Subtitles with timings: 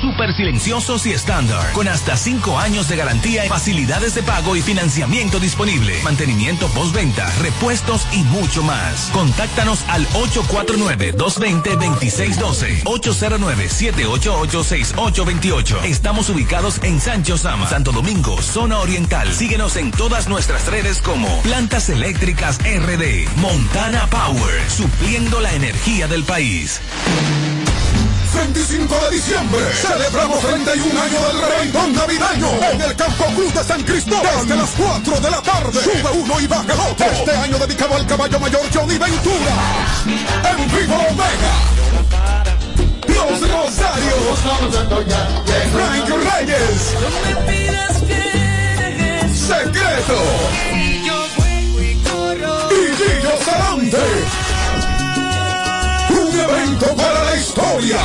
[0.00, 5.38] super silenciosos y estándar, con hasta 5 años de garantía, facilidades de pago y financiamiento
[5.40, 9.10] disponible, mantenimiento postventa, repuestos y mucho más.
[9.12, 15.84] Contáctanos al 849-220-2612, 809-788-6828.
[15.84, 19.34] Estamos ubicados en Sancho Sama, Santo Domingo, zona oriental.
[19.34, 26.24] Síguenos en todas nuestras redes como Plantas Eléctricas RD, Montana Power, supliendo la energía del
[26.24, 26.80] país.
[28.34, 33.82] 25 de diciembre celebramos 31 años del reventón navideño en el Campo Cruz de San
[33.82, 35.82] Cristóbal desde las 4 de la tarde.
[35.82, 37.06] Sube uno y baja el otro.
[37.06, 39.54] Este año dedicado al caballo mayor Johnny Ventura.
[40.04, 41.54] En vivo Omega.
[43.08, 44.38] Los Rosarios.
[45.72, 46.94] Frank Reyes.
[49.34, 50.18] Secreto.
[52.70, 54.57] Y Gillo Sarante
[56.50, 57.98] evento para la historia.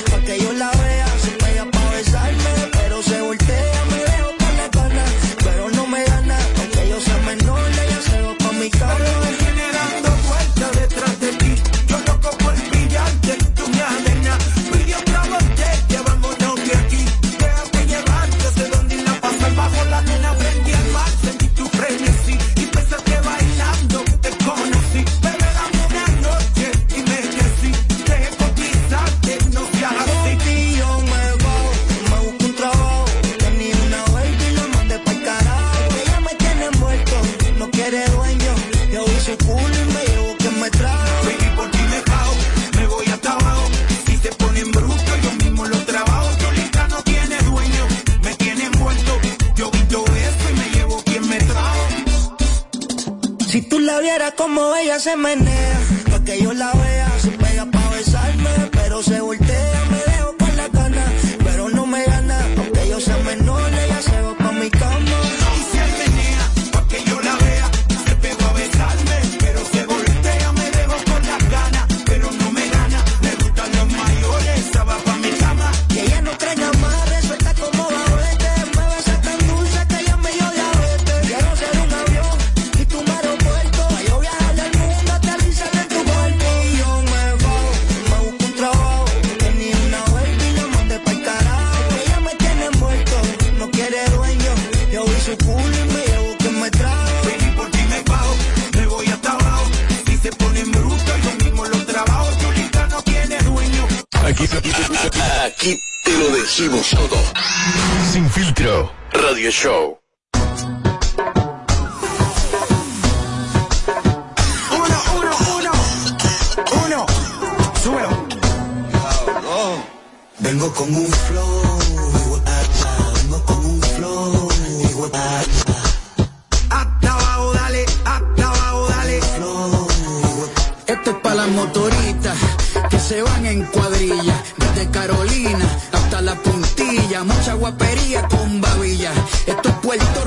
[134.58, 139.12] desde Carolina hasta la puntilla, mucha guapería con babilla.
[139.46, 140.24] Esto es Puerto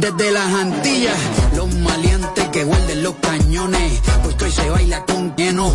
[0.00, 1.16] desde las Antillas,
[1.54, 5.70] los maleantes que guarden los cañones, pues hoy se baila con lleno.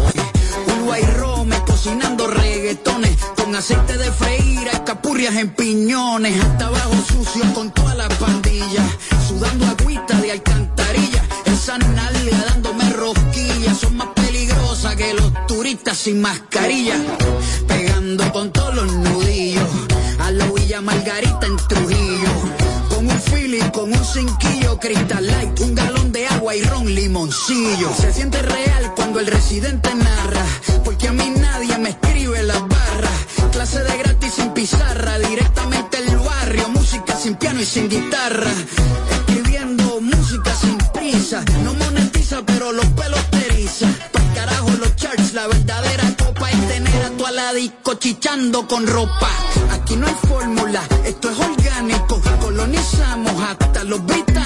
[0.68, 7.72] Uruguay Rome cocinando reggaetones con aceite de freír, escapurrias en piñones, hasta abajo sucio con
[7.72, 8.84] toda la pandilla,
[9.28, 14.08] sudando agüita de alcantarilla, esa nalga dándome rosquillas, son más
[14.86, 16.96] peligrosas que los turistas sin mascarilla,
[17.68, 19.68] pegando con todos los nudillos,
[20.20, 22.30] a la Villa Margarita en Trujillo,
[22.90, 27.94] con un feeling, con un cinquillo, Crystal Light, un galón de agua y ron limoncillo.
[28.00, 30.46] Se siente real cuando el residente narra,
[30.84, 33.20] porque a mí nadie me escribe las barras.
[33.52, 38.52] Clase de gratis sin pizarra, directamente el barrio, música sin piano y sin guitarra.
[39.12, 41.44] Escribiendo música sin prisa,
[47.36, 49.30] tener a tu aladico chichando con ropa.
[49.72, 52.22] Aquí no hay fórmula, esto es orgánico.
[52.42, 54.45] Colonizamos hasta los británicos.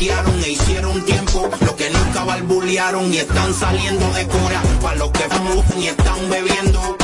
[0.00, 5.10] Chotearon e hicieron tiempo, los que nunca barbulearon y están saliendo de cura, pa' los
[5.10, 6.96] que fuman y están bebiendo,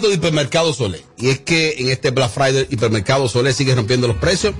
[0.00, 1.04] momento de Hipermercado Solé.
[1.18, 4.54] Y es que en este Black Friday Hipermercado Solé sigue rompiendo los precios.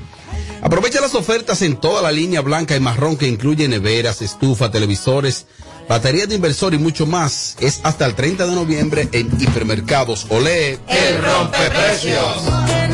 [0.62, 5.46] Aprovecha las ofertas en toda la línea blanca y marrón que incluye neveras, estufa, televisores,
[5.88, 7.56] baterías de inversor y mucho más.
[7.60, 10.78] Es hasta el 30 de noviembre en Hipermercados Olé.
[10.88, 12.42] El rompeprecios.
[12.66, 12.88] ¿Qué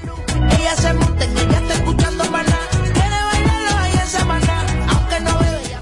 [0.59, 0.93] Ella se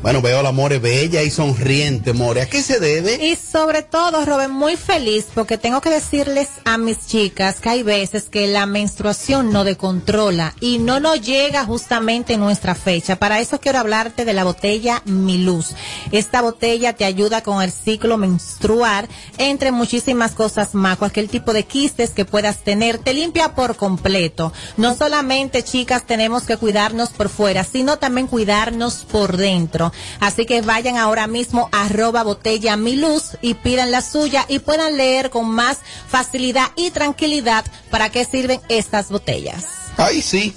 [0.02, 2.42] Bueno, veo la More bella y sonriente, More.
[2.42, 3.16] ¿A qué se debe?
[3.28, 7.84] Y sobre todo, Robin, muy feliz porque tengo que decirles a mis chicas que hay
[7.84, 13.18] veces que la menstruación no decontrola y no nos llega justamente en nuestra fecha.
[13.18, 15.76] Para eso quiero hablarte de la botella Mi Luz.
[16.14, 20.98] Esta botella te ayuda con el ciclo menstrual, entre muchísimas cosas más.
[20.98, 24.54] Cualquier tipo de quistes que puedas tener, te limpia por completo.
[24.78, 29.89] No solamente, chicas, tenemos que cuidarnos por fuera, sino también cuidarnos por dentro.
[30.20, 34.60] Así que vayan ahora mismo a arroba botella mi luz y pidan la suya y
[34.60, 35.78] puedan leer con más
[36.08, 39.66] facilidad y tranquilidad para qué sirven estas botellas.
[39.98, 40.56] Ay, sí.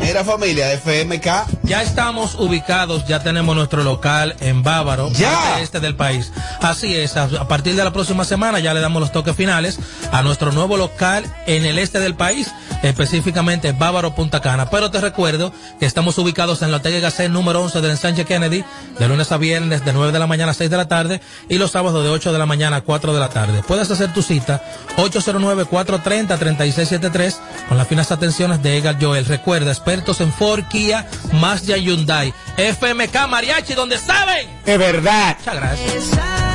[0.00, 5.30] Mira familia, FMK ya estamos ubicados, ya tenemos nuestro local en Bávaro, Ya.
[5.30, 6.32] parte este del país.
[6.60, 9.78] Así es, a, a partir de la próxima semana ya le damos los toques finales
[10.10, 12.50] a nuestro nuevo local en el este del país,
[12.82, 14.68] específicamente Bávaro Punta Cana.
[14.68, 18.64] Pero te recuerdo que estamos ubicados en la y Gasset número 11 del ensanche Kennedy,
[18.98, 21.58] de lunes a viernes de 9 de la mañana a 6 de la tarde y
[21.58, 23.62] los sábados de 8 de la mañana a 4 de la tarde.
[23.68, 24.60] Puedes hacer tu cita
[24.96, 27.36] 809-430-3673
[27.68, 29.24] con las finas atenciones de Egal Joel.
[29.24, 32.34] Recuerda, expertos en Ford, Kia, Mazda y Hyundai.
[32.56, 34.48] FMK Mariachi, donde saben.
[34.64, 35.36] Es verdad.
[35.38, 36.49] Muchas gracias.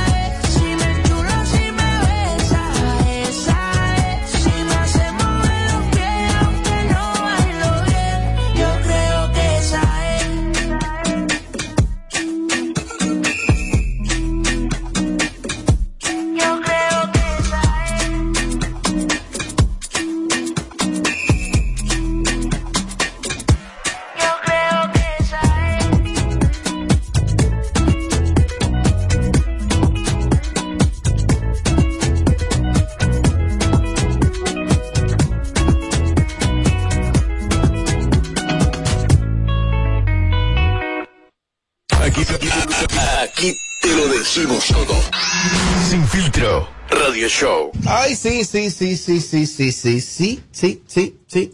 [47.16, 47.72] Radio Show.
[47.86, 51.52] Ay, sí, sí, sí, sí, sí, sí, sí, sí, sí, sí, sí.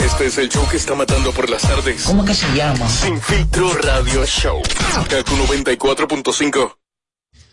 [0.00, 2.02] Este es el show que está matando por las tardes.
[2.02, 2.88] ¿Cómo que se llama?
[2.88, 4.60] Sin filtro radio show.
[5.08, 6.74] Kaku 94.5.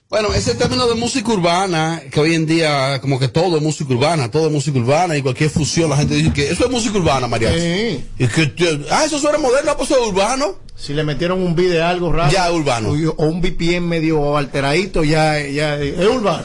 [0.09, 3.93] Bueno, ese término de música urbana, que hoy en día como que todo es música
[3.93, 6.97] urbana, todo es música urbana y cualquier fusión, la gente dice que eso es música
[6.97, 7.53] urbana, María.
[7.53, 8.03] Sí.
[8.17, 10.64] Y que, ah, eso suena moderno, pues eso es urbano.
[10.77, 12.31] Si le metieron un beat de algo raro.
[12.31, 12.89] Ya urbano.
[12.89, 16.43] O, o un VPN medio alteradito, ya, ya es urbano.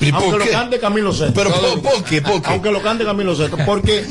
[0.00, 1.34] Pero, Aunque ¿por lo cante Camilo Sesto.
[1.34, 2.20] Pero, ¿por, por qué?
[2.20, 2.50] ¿Por qué?
[2.50, 3.56] Aunque lo cante Camilo Sesto.
[3.64, 4.04] Porque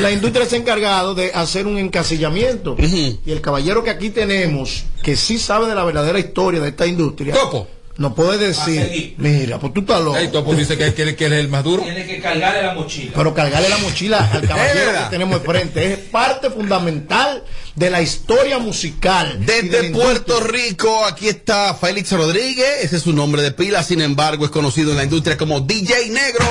[0.00, 2.76] la industria se ha encargado de hacer un encasillamiento.
[2.78, 6.86] Y el caballero que aquí tenemos, que sí sabe de la verdadera historia de esta
[6.86, 7.68] industria, Topo.
[8.00, 10.16] Nos puede decir, mira, pues tú estás loco.
[10.16, 11.82] Ey, Topo dice que, que, que él es el más duro.
[11.82, 13.12] Tiene que cargarle la mochila.
[13.14, 18.58] Pero cargarle la mochila al caballero que tenemos enfrente es parte fundamental de la historia
[18.58, 19.44] musical.
[19.44, 19.92] de Desde industria.
[19.92, 24.50] Puerto Rico, aquí está Félix Rodríguez, ese es su nombre de pila, sin embargo es
[24.50, 26.46] conocido en la industria como DJ Negro.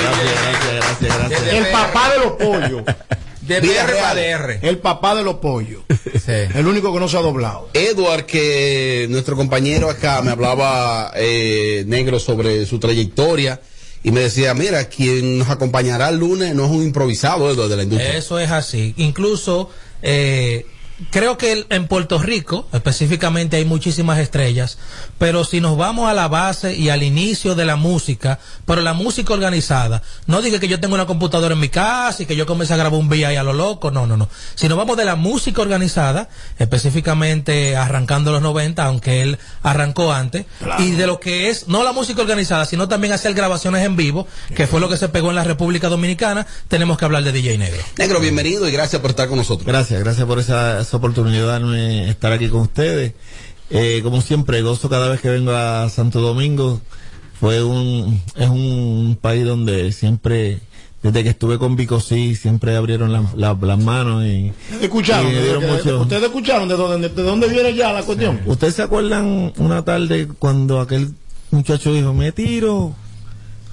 [0.00, 1.52] Gracias, gracias, gracias, gracias.
[1.52, 2.82] El papá de los pollos.
[3.42, 4.14] De Vida PR para.
[4.14, 4.58] DR.
[4.62, 5.82] El papá de los pollos.
[6.10, 6.32] Sí.
[6.54, 7.68] El único que no se ha doblado.
[7.72, 13.60] Edward, que nuestro compañero acá me hablaba eh, negro sobre su trayectoria
[14.02, 17.76] y me decía, mira, quien nos acompañará el lunes no es un improvisado Edward de
[17.76, 18.16] la industria.
[18.16, 18.94] Eso es así.
[18.96, 19.70] Incluso
[20.02, 20.66] eh,
[21.10, 24.78] creo que el- en Puerto Rico específicamente hay muchísimas estrellas,
[25.18, 28.92] pero si nos vamos a la base y al inicio de la música, pero la
[28.92, 32.46] música organizada, no diga que yo tengo una computadora en mi casa y que yo
[32.46, 34.28] comencé a grabar un VI a lo loco, no, no, no.
[34.54, 36.28] Si nos vamos de la música organizada,
[36.58, 40.46] específicamente arrancando los 90, aunque él arrancó antes,
[40.78, 44.26] y de lo que es, no la música organizada, sino también hacer grabaciones en vivo,
[44.54, 47.58] que fue lo que se pegó en la República Dominicana, tenemos que hablar de DJ
[47.58, 47.82] Negro.
[47.98, 49.66] Negro, bienvenido y gracias por estar con nosotros.
[49.66, 53.12] Gracias, gracias por esa, esa oportunidad de darme estar aquí con ustedes.
[53.70, 56.80] Eh, como siempre, gozo cada vez que vengo a Santo Domingo.
[57.38, 60.58] Fue un, es un país donde siempre,
[61.00, 65.30] desde que estuve con Vico sí, siempre abrieron la- la- las manos y, ¿Escucharon?
[65.30, 68.02] y me dieron ¿De- de- mucho- ¿Ustedes escucharon de dónde, de dónde viene ya la
[68.02, 68.40] cuestión?
[68.46, 71.14] ¿Ustedes se acuerdan una tarde cuando aquel
[71.52, 72.92] muchacho dijo, me tiro,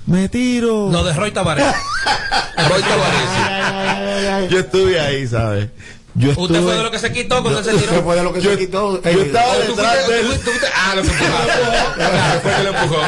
[0.06, 0.92] me tiro?
[0.92, 1.64] Lo de Roy Tabaré.
[2.70, 4.52] Roy Tavares.
[4.52, 5.70] Yo estuve ahí, ¿sabes?
[6.18, 8.04] Yo Usted estuve- fue de lo que se quitó cuando se Se tiró.
[8.04, 9.02] fue de lo que se quitó.
[9.04, 10.58] yo estaba Oh, ¿tú detrás de tú él.
[10.76, 11.32] Ah, lo que empujó.
[11.96, 13.02] Claro, fue que lo empujó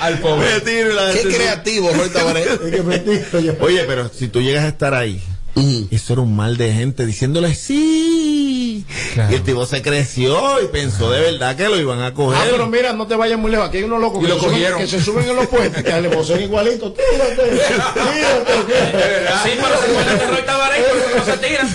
[0.00, 0.54] al pobre.
[0.54, 1.90] Me tiro la Qué creativo,
[3.60, 5.22] Oye, pero si tú llegas a estar ahí,
[5.90, 8.25] eso era un mal de gente diciéndole sí.
[9.14, 9.32] Claro.
[9.32, 12.38] Y el tipo se creció y pensó de verdad que lo iban a coger.
[12.40, 13.68] Ah, pero mira, no te vayas muy lejos.
[13.68, 14.78] Aquí hay unos locos que, lo se suben, cogieron.
[14.80, 16.92] que se suben en los puestos que le poseen igualito.
[16.92, 18.52] Tírate, tírate.
[19.42, 20.76] Sí, pero se acuerdan de Roy Tabaré,
[21.16, 21.68] no se tira.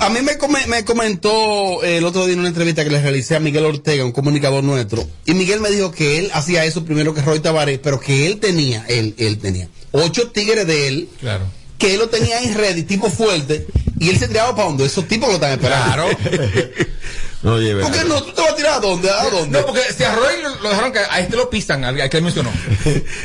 [0.00, 3.00] A mí me, come- me comentó eh, el otro día en una entrevista que le
[3.00, 6.84] realicé a Miguel Ortega, un comunicador nuestro, y Miguel me dijo que él hacía eso
[6.84, 11.08] primero que Roy Tavares, pero que él tenía, él, él tenía ocho tigres de él,
[11.20, 11.44] Claro.
[11.78, 13.66] Que él lo tenía en ready, tipo fuerte,
[13.98, 15.84] y él se tiraba para donde esos tipos lo están esperando.
[15.86, 16.08] Claro.
[17.40, 18.20] No, oye, ¿Por qué no?
[18.20, 19.08] ¿Tú te vas a tirar a dónde?
[19.08, 19.60] ¿A dónde?
[19.60, 22.24] No, porque si a Roy lo, dejaron caer, a este lo pisan, al, que él
[22.24, 22.50] mencionó.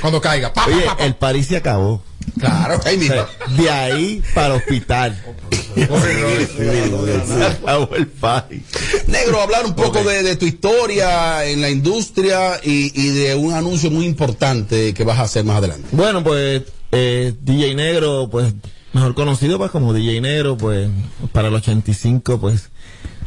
[0.02, 0.54] Cuando caiga.
[0.54, 1.04] Pa, pa, Oye, pa, pa.
[1.04, 2.04] el París se acabó.
[2.40, 3.16] Claro, ahí O mismo.
[3.16, 5.24] sea, de ahí para el hospital.
[5.76, 8.62] se acabó el París.
[9.08, 13.54] Negro, hablar un poco de, de tu historia en la industria y, y de un
[13.54, 15.88] anuncio muy importante que vas a hacer más adelante.
[15.92, 16.62] Bueno, pues
[16.94, 18.54] eh, DJ Negro, pues
[18.94, 20.90] mejor conocido pues como DJ Negro, pues
[21.32, 22.70] para el 85, pues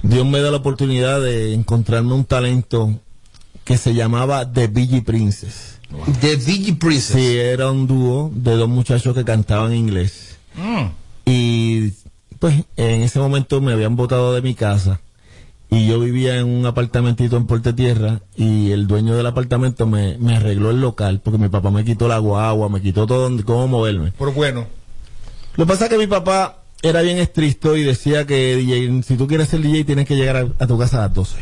[0.02, 2.98] Dios me da la oportunidad de encontrarme un talento
[3.64, 5.80] que se llamaba The Biggie Princess.
[6.20, 7.16] The Digi Princess.
[7.16, 10.36] Sí, era un dúo de dos muchachos que cantaban inglés.
[11.24, 11.90] Y
[12.38, 15.00] pues en ese momento me habían botado de mi casa
[15.70, 20.16] y yo vivía en un apartamentito en Puerto Tierra y el dueño del apartamento me,
[20.18, 23.42] me arregló el local porque mi papá me quitó la guagua, me quitó todo donde-
[23.44, 24.12] cómo moverme.
[24.12, 24.66] Por bueno.
[25.56, 29.16] Lo que pasa es que mi papá era bien estricto y decía que DJ, si
[29.16, 31.36] tú quieres ser DJ tienes que llegar a, a tu casa a las 12.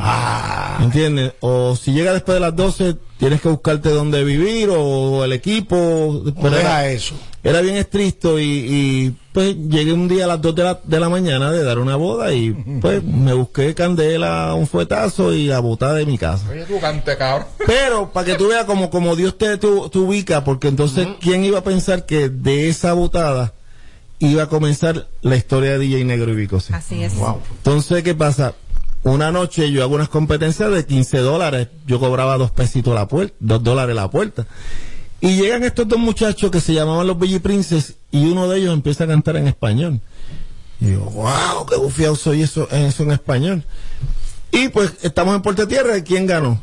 [0.00, 0.78] Ah.
[0.82, 1.34] ¿Entiendes?
[1.40, 6.22] O si llega después de las 12 tienes que buscarte dónde vivir o el equipo.
[6.34, 7.14] Pero deja era, eso.
[7.44, 11.00] Era bien estricto y, y, pues llegué un día a las 2 de la, de
[11.00, 15.58] la mañana de dar una boda y pues me busqué candela, un fuetazo y a
[15.58, 16.48] botar de mi casa.
[16.50, 17.48] Oye, tú cante, cabrón.
[17.66, 21.44] Pero para que tú veas como, como Dios te, te, te ubica, porque entonces, ¿quién
[21.44, 23.54] iba a pensar que de esa botada
[24.20, 26.60] iba a comenzar la historia de DJ Negro y Vico?
[26.60, 26.72] sí?
[26.72, 27.14] Así es.
[27.56, 28.54] Entonces, ¿qué pasa?
[29.04, 33.34] Una noche yo hago unas competencias de 15 dólares, yo cobraba dos pesitos la puerta,
[33.40, 34.46] dos dólares la puerta.
[35.22, 38.74] Y llegan estos dos muchachos que se llamaban los Belly Princes y uno de ellos
[38.74, 40.00] empieza a cantar en español.
[40.80, 43.64] Y digo, wow, qué bufiado soy eso, eso en español.
[44.50, 46.60] Y pues estamos en Puerto Tierra y ¿quién ganó?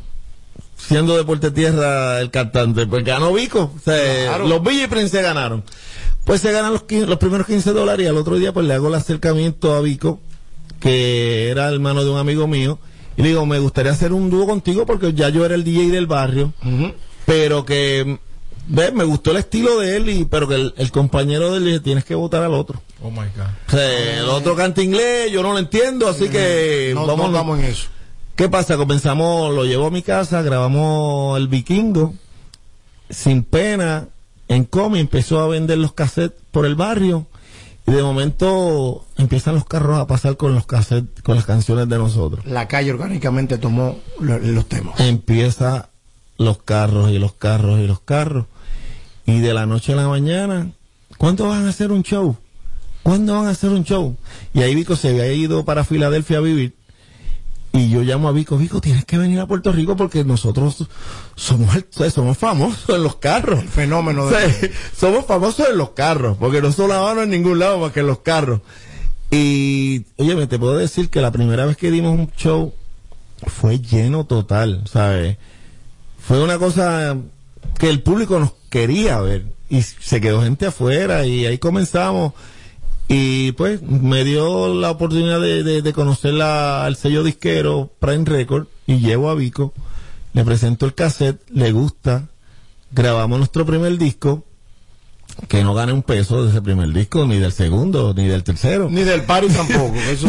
[0.76, 3.72] siendo Deporte Tierra el cantante, pues ganó Vico.
[3.76, 4.48] O sea, Claro.
[4.48, 5.62] los Villa y Prince ganaron.
[6.24, 8.74] Pues se ganan los, 15 los primeros 15 dólares y al otro día pues le
[8.74, 10.20] hago el acercamiento a Vico,
[10.80, 12.78] que era hermano de un amigo mío,
[13.16, 15.90] y le digo, me gustaría hacer un dúo contigo porque ya yo era el DJ
[15.90, 16.52] del barrio,
[17.26, 18.18] pero que,
[18.70, 21.64] ves, me gustó el estilo de él, y pero que el, el compañero de él
[21.64, 22.80] le dije, tienes que votar al otro.
[23.02, 23.46] Oh my God.
[23.68, 27.32] O sea, el otro canta inglés, yo no lo entiendo, así que No, vamos, no
[27.32, 27.88] vamos en eso.
[28.36, 28.76] ¿Qué pasa?
[28.76, 32.14] Comenzamos, lo llevo a mi casa, grabamos el vikingo,
[33.10, 34.08] sin pena,
[34.48, 37.26] en Comi, empezó a vender los cassettes por el barrio,
[37.86, 41.98] y de momento empiezan los carros a pasar con los cassettes, con las canciones de
[41.98, 42.46] nosotros.
[42.46, 44.98] La calle orgánicamente tomó lo- los temas.
[45.00, 45.88] Empieza
[46.38, 48.46] los carros y los carros y los carros,
[49.30, 50.72] y de la noche a la mañana,
[51.16, 52.36] ¿cuándo van a hacer un show?
[53.02, 54.16] ¿Cuándo van a hacer un show?
[54.52, 56.74] Y ahí Vico se había ido para Filadelfia a vivir.
[57.72, 60.88] Y yo llamo a Vico, Vico, tienes que venir a Puerto Rico porque nosotros
[61.36, 61.68] somos,
[62.12, 63.64] somos famosos en los carros.
[63.64, 64.52] Fenómeno O de...
[64.52, 68.08] sea, somos famosos en los carros, porque no sonamos en ningún lado más que en
[68.08, 68.60] los carros.
[69.30, 72.74] Y, oye, me te puedo decir que la primera vez que dimos un show
[73.46, 75.38] fue lleno total, ¿sabes?
[76.18, 77.16] Fue una cosa
[77.78, 82.32] que el público nos quería ver y se quedó gente afuera y ahí comenzamos
[83.08, 88.24] y pues me dio la oportunidad de, de- de conocer la- al sello disquero Prime
[88.24, 89.74] Record y llevo a Vico,
[90.32, 92.28] le presento el cassette, le gusta,
[92.92, 94.44] grabamos nuestro primer disco,
[95.48, 98.88] que no gane un peso de ese primer disco, ni del segundo, ni del tercero.
[98.90, 99.94] Ni del party tampoco.
[99.94, 100.28] Eso,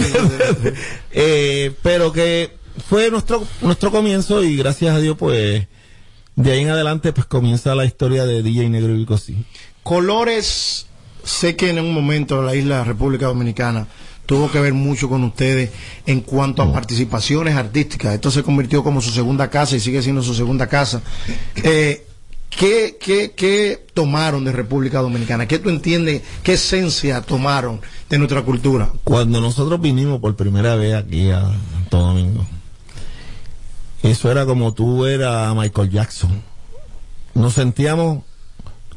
[1.12, 2.56] Eh, pero que
[2.88, 5.68] fue nuestro nuestro comienzo y gracias a Dios pues
[6.36, 9.46] de ahí en adelante pues comienza la historia de DJ Negro y Vico sí.
[9.84, 10.88] Colores,
[11.24, 13.88] sé que en un momento la isla República Dominicana
[14.26, 15.72] tuvo que ver mucho con ustedes
[16.06, 18.14] en cuanto a participaciones artísticas.
[18.14, 21.02] Esto se convirtió como su segunda casa y sigue siendo su segunda casa.
[21.56, 22.06] Eh,
[22.50, 25.48] ¿qué, qué, qué tomaron de República Dominicana?
[25.48, 26.22] ¿Qué tú entiendes?
[26.44, 28.90] ¿Qué esencia tomaron de nuestra cultura?
[29.04, 31.42] Cuando nosotros vinimos por primera vez aquí a
[31.74, 32.46] Santo Domingo,
[34.04, 36.42] eso era como tú eras Michael Jackson.
[37.34, 38.24] Nos sentíamos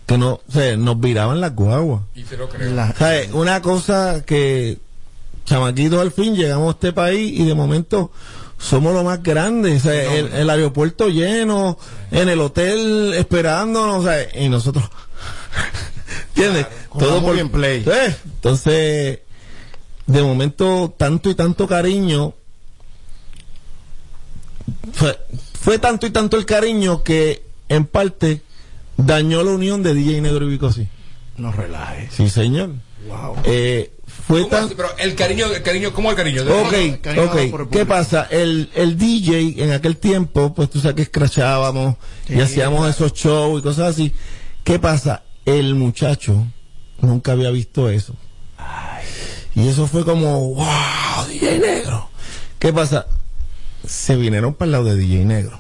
[0.07, 2.03] que no, o sea, nos viraban las guaguas.
[2.15, 2.73] Y se lo creo.
[2.75, 3.31] La- ¿Sabes?
[3.33, 4.79] Una cosa que,
[5.45, 8.11] chamaquitos al fin, llegamos a este país y de momento
[8.59, 9.77] somos lo más grande.
[9.77, 11.79] O sea, el, el aeropuerto lleno,
[12.11, 14.85] en el hotel esperándonos, o sea, y nosotros.
[16.37, 16.67] ¿Entiendes?
[17.37, 17.85] y en play.
[18.25, 19.21] Entonces,
[20.07, 22.35] de momento, tanto y tanto cariño.
[24.93, 25.19] Fue,
[25.61, 28.43] fue tanto y tanto el cariño que, en parte,
[28.97, 30.71] dañó la unión de DJ Negro y Vico.
[31.37, 32.13] No relajes.
[32.15, 32.71] Sí, señor.
[33.09, 33.37] Wow.
[33.45, 34.69] Eh, fue ¿Cómo tan...
[34.71, 36.43] Pero el cariño, el cariño, ¿cómo el cariño?
[36.43, 37.51] Ok, cariño el ok.
[37.51, 37.71] público.
[37.71, 38.27] ¿Qué pasa?
[38.31, 41.97] El, el DJ en aquel tiempo, pues tú sabes que escrachábamos
[42.29, 44.13] y hacíamos esos shows y cosas así.
[44.63, 45.23] ¿Qué pasa?
[45.45, 46.47] El muchacho
[47.01, 48.15] nunca había visto eso.
[49.55, 52.09] Y eso fue como, wow, DJ negro.
[52.59, 53.07] ¿Qué pasa?
[53.87, 55.59] Se vinieron para el lado de DJ negro.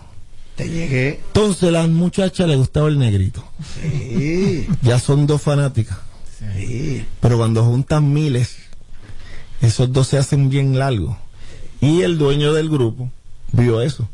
[0.57, 1.21] Te llegué.
[1.27, 3.45] Entonces a las muchachas les gustaba el negrito.
[3.83, 5.99] Sí, Ya son dos fanáticas.
[6.57, 7.05] sí.
[7.21, 8.57] Pero cuando juntan miles,
[9.61, 11.17] esos dos se hacen bien largos.
[11.81, 13.11] Y el dueño del grupo
[13.53, 14.09] vio eso.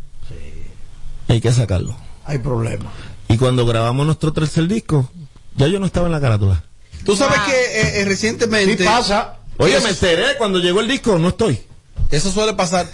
[1.29, 1.96] Hay que sacarlo.
[2.25, 2.90] Hay problema.
[3.29, 5.09] Y cuando grabamos nuestro tercer disco,
[5.57, 6.64] ya yo no estaba en la carátula.
[7.05, 8.79] Tú sabes que eh, eh, recientemente.
[8.79, 9.37] Sí pasa.
[9.59, 11.61] Oye, me enteré cuando llegó el disco, no estoy.
[12.11, 12.88] Eso suele pasar.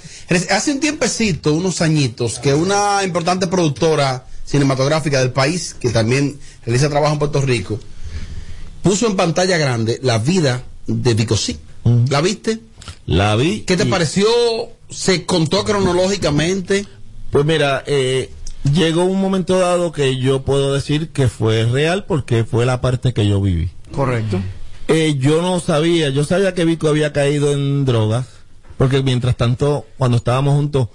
[0.51, 6.89] Hace un tiempecito, unos añitos, que una importante productora cinematográfica del país, que también realiza
[6.89, 7.79] trabajo en Puerto Rico,
[8.83, 11.59] puso en pantalla grande la vida de Vicosí.
[12.09, 12.61] ¿La viste?
[13.07, 13.61] La vi.
[13.61, 14.27] ¿Qué te y- pareció?
[14.91, 16.87] ¿Se contó cronológicamente?
[17.31, 18.31] Pues mira, eh,
[18.73, 23.13] llegó un momento dado que yo puedo decir que fue real porque fue la parte
[23.13, 23.71] que yo viví.
[23.93, 24.41] Correcto.
[24.89, 28.27] Eh, yo no sabía, yo sabía que Vico había caído en drogas,
[28.79, 30.89] porque mientras tanto, cuando estábamos juntos,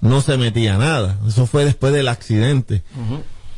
[0.00, 1.18] no se metía nada.
[1.26, 2.82] Eso fue después del accidente.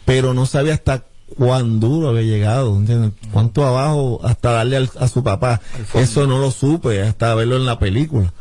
[0.05, 1.05] Pero no sabía hasta
[1.37, 3.13] cuán duro había llegado, ¿entiendes?
[3.33, 5.61] Cuánto abajo, hasta darle al- a su papá.
[5.95, 8.33] Eso no lo supe, hasta verlo en la película.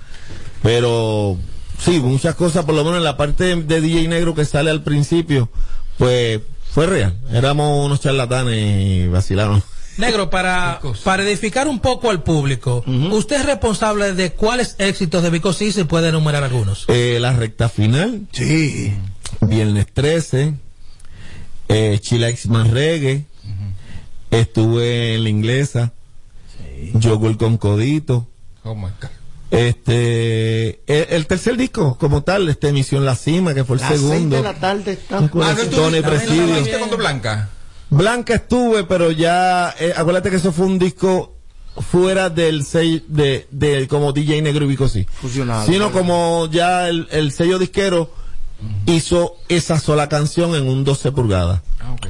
[0.63, 1.37] Pero
[1.77, 4.83] sí, muchas cosas, por lo menos en la parte de DJ Negro que sale al
[4.83, 5.49] principio,
[5.97, 7.17] pues fue real.
[7.31, 9.61] Éramos unos charlatanes y vacilaron.
[9.99, 15.29] Negro, para, para edificar un poco al público, usted es responsable de cuáles éxitos de
[15.29, 16.85] Vico sí se puede enumerar algunos.
[16.87, 18.93] Eh, la recta final, Sí.
[19.41, 20.53] Viernes 13,
[21.67, 23.25] eh, Chilax más reggae,
[24.31, 25.93] estuve en la inglesa,
[26.93, 28.27] Yogur con codito,
[28.63, 29.09] Oh my God.
[29.51, 33.99] Este, el, el tercer disco, como tal, este Misión La Cima, que fue el seis
[34.01, 34.35] segundo.
[34.37, 35.17] de la tarde está.
[35.17, 36.97] Ah, no Tony estuviste- Presidio.
[36.97, 37.49] Blanca.
[37.89, 41.35] Blanca estuve, pero ya, eh, acuérdate que eso fue un disco
[41.91, 45.05] fuera del sello de, de como DJ Negro y Vico sí.
[45.21, 45.65] Fusionado.
[45.65, 48.11] Sino como ya el, el sello disquero
[48.85, 51.61] hizo esa sola canción en un 12 pulgadas.
[51.79, 52.07] Ah, ok.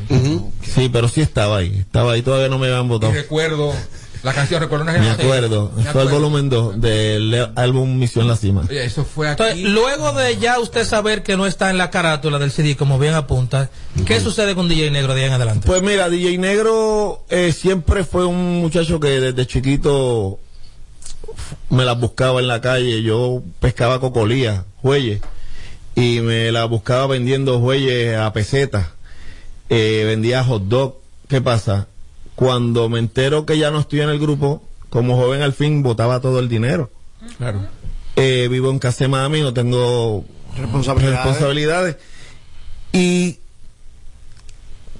[0.63, 3.13] Sí, pero sí estaba ahí, estaba ahí, todavía no me habían Y votado.
[3.13, 3.73] recuerdo
[4.23, 5.27] la canción, recuerdo una Me generación.
[5.27, 8.63] acuerdo, Me fue el volumen 2 del álbum Misión La Cima.
[8.69, 9.41] Oye, eso fue aquí.
[9.43, 12.99] Entonces, luego de ya usted saber que no está en la carátula del CD, como
[12.99, 13.69] bien apunta,
[14.05, 15.65] ¿qué sucede con DJ Negro de ahí en adelante?
[15.65, 20.39] Pues mira, DJ Negro eh, siempre fue un muchacho que desde chiquito
[21.69, 23.01] me las buscaba en la calle.
[23.01, 25.21] Yo pescaba cocolía, jueyes,
[25.95, 28.87] y me las buscaba vendiendo jueyes a pesetas.
[29.69, 30.95] Eh, vendía hot dog.
[31.27, 31.87] ¿Qué pasa?
[32.39, 36.21] Cuando me entero que ya no estoy en el grupo, como joven al fin botaba
[36.21, 36.89] todo el dinero.
[37.37, 37.59] Claro.
[38.15, 40.23] Eh, vivo en casa de mami, no tengo
[40.57, 41.17] Responsabilidades.
[41.25, 41.97] responsabilidades.
[42.93, 43.39] Y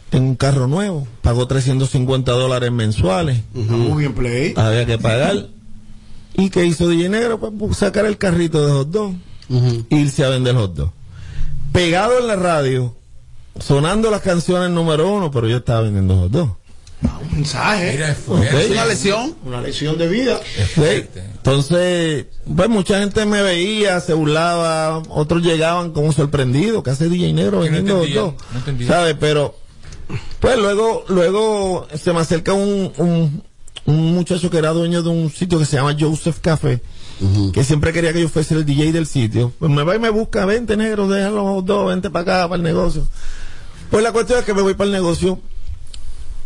[0.09, 4.53] tengo un carro nuevo, pagó 350 dólares mensuales, muy bien play.
[4.57, 5.47] había que pagar.
[6.35, 7.39] ¿Y qué hizo DJ Negro?
[7.39, 9.13] Pues bu- sacar el carrito de hot dog,
[9.89, 10.91] irse a vender hot dog.
[11.71, 12.95] Pegado en la radio,
[13.61, 16.58] sonando las canciones número uno, pero yo estaba vendiendo hot dog.
[17.01, 17.91] Un mensaje.
[17.93, 19.35] Mira, una lesión.
[19.45, 20.39] Una lección de vida.
[20.75, 21.05] Sí.
[21.37, 27.33] Entonces, pues mucha gente me veía, se burlaba, otros llegaban como sorprendidos, que hace DJ
[27.33, 28.35] Negro no vendiendo no.
[28.85, 29.15] ¿Sabes?
[29.19, 29.55] Pero,
[30.39, 33.43] pues luego, luego se me acerca un, un,
[33.85, 36.81] un muchacho que era dueño de un sitio que se llama Joseph Café,
[37.53, 39.53] que siempre quería que yo fuese el DJ del sitio.
[39.57, 42.63] Pues me va y me busca, vente negro, déjalo dogs, vente para acá, para el
[42.63, 43.07] negocio.
[43.89, 45.39] Pues la cuestión es que me voy para el negocio.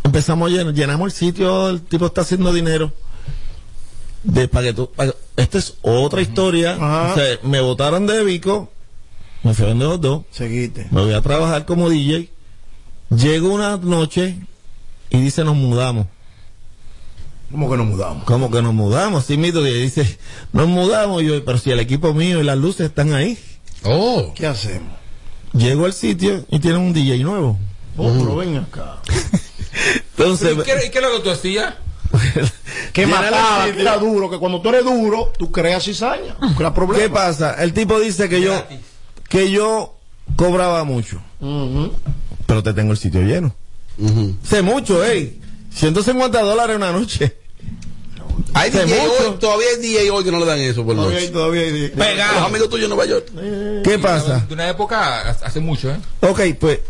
[0.04, 2.92] Empezamos a llenar, llenamos el sitio, el tipo está haciendo dinero.
[4.22, 4.90] De para que tú,
[5.36, 6.74] esta es otra historia.
[6.74, 7.12] Ajá.
[7.12, 8.70] O sea, me votaron de Vico,
[9.42, 10.86] me fui a vender los dos, Seguiste.
[10.90, 12.30] me voy a trabajar como DJ.
[13.10, 14.38] Llego una noche
[15.10, 16.06] y dice nos mudamos.
[17.50, 18.24] ¿Cómo que nos mudamos?
[18.24, 19.24] ¿Cómo que nos mudamos?
[19.26, 20.18] Sí, mito, y dice,
[20.52, 21.22] nos mudamos.
[21.22, 23.38] Y yo, pero si el equipo mío y las luces están ahí.
[23.84, 24.32] Oh.
[24.34, 24.92] ¿Qué hacemos?
[25.52, 27.58] Llego al sitio y tienen un DJ nuevo.
[27.96, 28.96] Oh, pero ven acá.
[30.16, 31.74] Entonces, ¿Y qué, y qué es lo que tú hacías?
[32.92, 36.36] Que mataba, que era duro, que cuando tú eres duro, tú creas cizaña.
[36.40, 37.54] Tú creas ¿qué pasa?
[37.62, 38.78] El tipo dice que yo, Gratis.
[39.28, 39.94] que yo
[40.36, 41.20] cobraba mucho.
[42.46, 43.54] Pero te tengo el sitio lleno.
[44.48, 45.40] Sé mucho, ey.
[45.74, 47.36] 150 dólares una noche.
[48.52, 51.24] Hay DJ hoy, todavía hay DJ hoy que no le dan eso por Todavía hay,
[51.24, 51.32] noche.
[51.32, 52.44] todavía hay- Los Pegado.
[52.46, 53.26] amigos tuyos en Nueva York.
[53.84, 54.44] ¿Qué pasa?
[54.48, 55.96] De una época hace mucho, ¿eh?
[56.20, 56.80] Ok, pues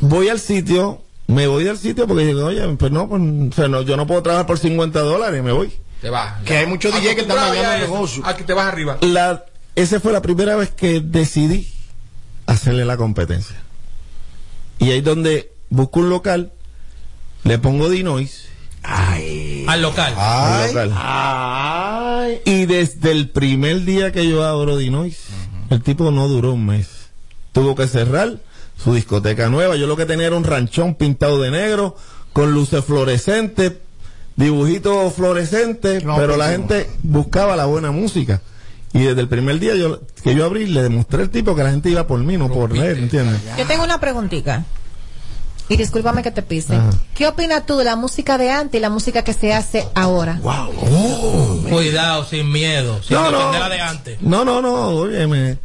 [0.00, 3.68] voy al sitio, me voy del sitio porque digo, oye, pues no, pues, o sea,
[3.68, 5.72] no, yo no puedo trabajar por 50 dólares, me voy.
[6.00, 6.42] Te vas.
[6.42, 8.24] Que hay muchos DJ que están ya el negocio.
[8.26, 8.98] A que te vas arriba.
[9.02, 9.44] La,
[9.76, 11.72] esa fue la primera vez que decidí
[12.46, 13.56] hacerle la competencia.
[14.78, 16.52] Y ahí es donde busco un local,
[17.44, 18.48] le pongo Dinois
[18.82, 20.14] Al local.
[20.18, 20.92] al local.
[20.96, 22.40] Ay.
[22.44, 25.26] Y desde el primer día que yo abro Dinois,
[25.70, 26.88] el tipo no duró un mes.
[27.52, 28.38] Tuvo que cerrar
[28.82, 29.76] su discoteca nueva.
[29.76, 31.96] Yo lo que tenía era un ranchón pintado de negro,
[32.32, 33.72] con luces fluorescentes,
[34.36, 38.40] dibujitos fluorescentes, No, pero la gente buscaba la buena música.
[38.94, 41.70] Y desde el primer día yo, que yo abrí, le demostré al tipo que la
[41.70, 43.40] gente iba por mí, no por él, ¿entiendes?
[43.56, 44.64] Yo tengo una preguntita.
[45.68, 46.74] Y discúlpame que te pise.
[46.74, 46.90] Ajá.
[47.14, 50.38] ¿Qué opinas tú de la música de antes y la música que se hace ahora?
[51.70, 53.38] Cuidado, sin miedo, sin No, no.
[53.38, 54.20] defender la de antes.
[54.22, 55.58] No, no, no, óyeme.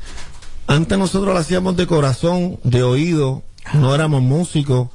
[0.67, 4.89] Antes nosotros lo hacíamos de corazón, de oído, no éramos músicos,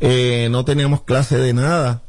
[0.00, 2.02] eh, no teníamos clase de nada.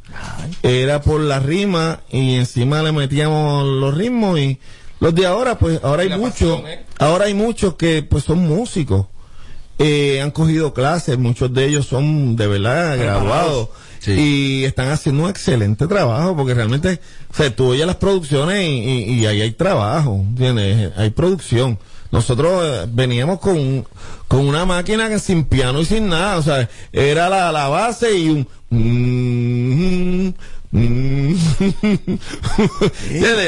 [0.62, 4.60] Era por la rima y encima le metíamos los ritmos y
[5.00, 6.86] los de ahora, pues ahora hay muchos, ¿eh?
[7.00, 9.06] ahora hay muchos que pues son músicos.
[9.80, 14.12] Eh, han cogido clases, muchos de ellos son de verdad graduados Sí.
[14.12, 17.00] y están haciendo un excelente trabajo porque realmente,
[17.32, 20.92] o sea, tú oyes las producciones y, y- y ahí hay trabajo, ¿entiendes?
[20.98, 21.78] Hay producción.
[22.12, 23.86] Nosotros eh, veníamos con,
[24.28, 28.18] con una máquina que sin piano y sin nada, o sea, era la, la base
[28.18, 28.48] y un...
[30.72, 31.34] mm.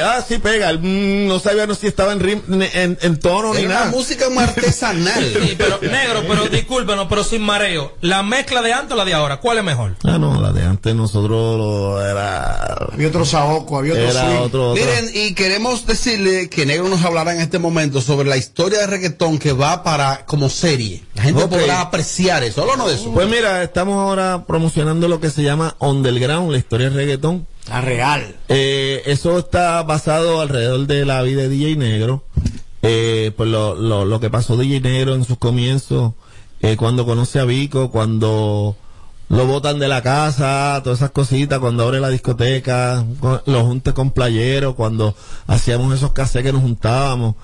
[0.03, 2.41] Ah, sí pega, mm, no sabía no si estaba en, rim-
[2.73, 3.81] en, en tono ni Era nada.
[3.87, 5.23] una música muy artesanal.
[5.39, 7.93] Sí, pero, negro, pero discúlpenos, pero sin mareo.
[8.01, 9.37] ¿La mezcla de antes o la de ahora?
[9.37, 9.95] ¿Cuál es mejor?
[10.03, 12.55] Ah, no, la de antes nosotros lo era...
[12.91, 14.37] Había otro saoco, había otro Era swing.
[14.39, 14.83] otro, otro.
[14.85, 18.87] Miren, y queremos decirle que Negro nos hablará en este momento sobre la historia de
[18.87, 21.03] reggaetón que va para como serie.
[21.15, 21.49] La gente Ok.
[21.51, 22.61] podrá apreciar eso.
[22.63, 23.11] Háblanos de eso.
[23.13, 27.08] Pues mira, estamos ahora promocionando lo que se llama Underground, la historia del reggaetón.
[27.67, 28.35] La real.
[28.47, 32.23] Eh, eso está basado alrededor de la vida de DJ Negro.
[32.81, 36.13] Eh, pues lo, lo, lo que pasó DJ Negro en sus comienzos,
[36.61, 38.75] eh, cuando conoce a Vico, cuando
[39.27, 43.05] lo botan de la casa, todas esas cositas, cuando abre la discoteca,
[43.45, 45.13] los juntes con playeros, cuando
[45.45, 47.35] hacíamos esos cassettes que nos juntábamos,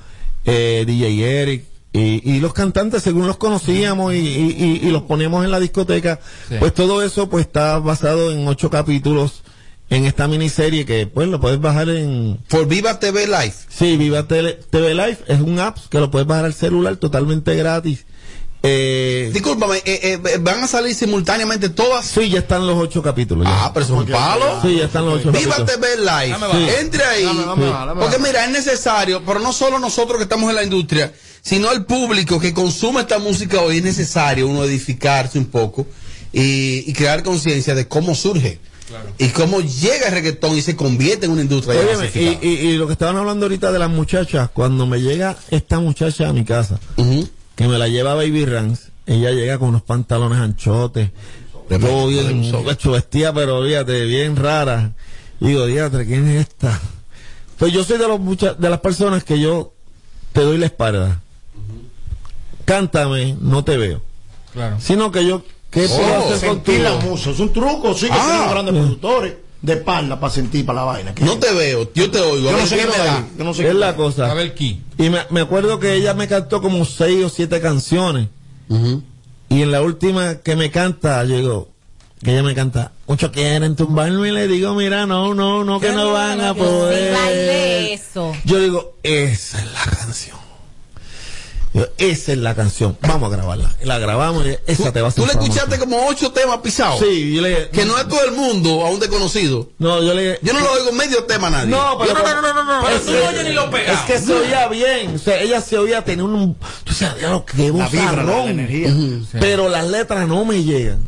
[0.45, 1.65] eh, DJ Eric.
[1.93, 5.60] Y, y los cantantes según los conocíamos y, y- y- y los poníamos en la
[5.62, 6.56] discoteca, Sí.
[6.60, 9.43] pues todo eso pues está basado en ocho capítulos
[9.89, 13.54] en esta miniserie que pues lo puedes bajar en Por Viva TV Live.
[13.69, 17.56] Sí, Viva Tele- TV Live es un app que lo puedes bajar al celular totalmente
[17.56, 18.06] gratis.
[18.67, 22.04] Eh, Discúlpame, eh, eh, ¿van a salir simultáneamente todas?
[22.04, 23.45] sí, ya están los ocho capítulos.
[23.45, 23.65] ya.
[23.65, 24.63] Ah, pero son palos.
[24.63, 25.80] Sí, ya están los ocho Viva capítulos.
[25.80, 26.80] TV Live.
[26.82, 27.24] Entre ahí.
[27.26, 30.56] Dame, dame baja, dame Porque mira, es necesario, pero no solo nosotros que estamos en
[30.56, 35.45] la industria, sino el público que consume esta música hoy es necesario uno edificarse un
[35.45, 35.86] poco
[36.34, 38.58] y, y crear conciencia de cómo surge.
[39.17, 42.78] Y cómo llega el reggaetón y se convierte en una industria Óyeme, y, y- y
[42.78, 46.43] lo que estaban hablando ahorita de las muchachas, cuando me llega esta muchacha a mi
[46.45, 46.80] casa,
[47.56, 51.10] que me la lleva Baby Rans, ella llega con unos pantalones anchotes,
[51.80, 52.41] todo bien,
[52.91, 54.93] vestida, pero fíjate, bien rara.
[55.39, 56.80] Y digo, diatre, ¿quién es esta?
[57.58, 59.74] Pues yo soy de los mucha- de las personas que yo
[60.34, 61.21] te doy la espalda.
[62.65, 64.02] Cántame, no te veo.
[64.54, 64.78] Claro.
[64.80, 65.43] Sino que yo,
[65.76, 67.30] ¿qué puedo Oh, hacer sentir la musa.
[67.30, 68.24] Es un truco, sí, que Ah.
[68.26, 71.14] tienen los grandes productores de espalda para sentir para la vaina.
[71.14, 71.24] ¿Qué?
[71.26, 72.50] No te veo, yo te oigo.
[72.52, 73.28] Yo no sé qué qué me da.
[73.38, 73.96] Yo no sé Es qué la da.
[73.96, 74.32] cosa.
[74.32, 74.82] A ver, Key.
[74.98, 78.28] Y me, me acuerdo que ella me cantó como seis o siete canciones.
[79.50, 81.70] Y en la última que me canta, llegó,
[82.24, 85.92] que ella me canta, muchos quieren tumbarme y le digo, mira, no, no, no, que
[85.92, 87.16] no van a poder.
[87.92, 88.34] eso.
[88.44, 90.38] Yo digo, esa es la canción.
[91.76, 92.98] Yo, esa es la canción.
[93.02, 93.70] Vamos a grabarla.
[93.84, 97.02] La grabamos esa te va a hacer Tú le escuchaste como ocho temas pisados.
[97.02, 99.70] Sí, yo le Que no es todo el mundo a un desconocido.
[99.78, 101.72] No, yo le Yo no lo oigo medio tema a nadie.
[101.72, 102.86] No, pero No, no, no, no, no, no.
[102.86, 103.94] Pero tú que- no oyes ni lo pegado.
[103.94, 105.16] Es que se oía bien.
[105.16, 106.56] O sea, ella se oía tener un.
[106.90, 108.94] O sea, diablo, qué La energía.
[109.42, 111.00] Pero las letras no me llegan.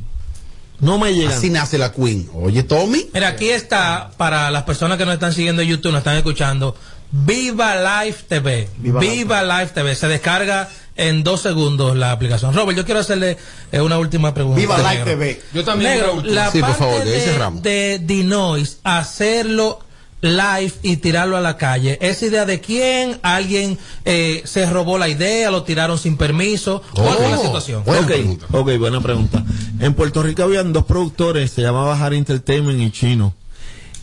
[0.82, 1.32] No me llegan.
[1.32, 2.30] Así nace la Queen.
[2.34, 3.10] Oye, Tommy.
[3.14, 6.76] Mira, aquí está, para las personas que nos están siguiendo en YouTube, nos están escuchando,
[7.12, 8.68] Viva Live TV.
[8.78, 9.96] Viva Viva, Live TV.
[9.96, 12.54] Se descarga en dos segundos la aplicación.
[12.54, 13.38] Robert, yo quiero hacerle
[13.72, 14.60] eh, una última pregunta.
[14.60, 15.06] Viva Live Negro.
[15.06, 15.42] TV.
[15.54, 15.92] Yo también.
[15.92, 19.80] Negro, la Sí, por parte favor, de de, Dinois, hacerlo
[20.20, 23.20] live y tirarlo a la calle, ¿es idea de quién?
[23.22, 25.52] ¿Alguien eh, se robó la idea?
[25.52, 26.82] ¿Lo tiraron sin permiso?
[26.96, 27.44] ¿Cuál fue la Oh.
[27.44, 27.84] situación?
[27.86, 28.46] Buena ok, pregunta.
[28.52, 29.44] ok, buena pregunta.
[29.80, 33.36] En Puerto Rico habían dos productores, se llamaba Harry Entertainment y Chino.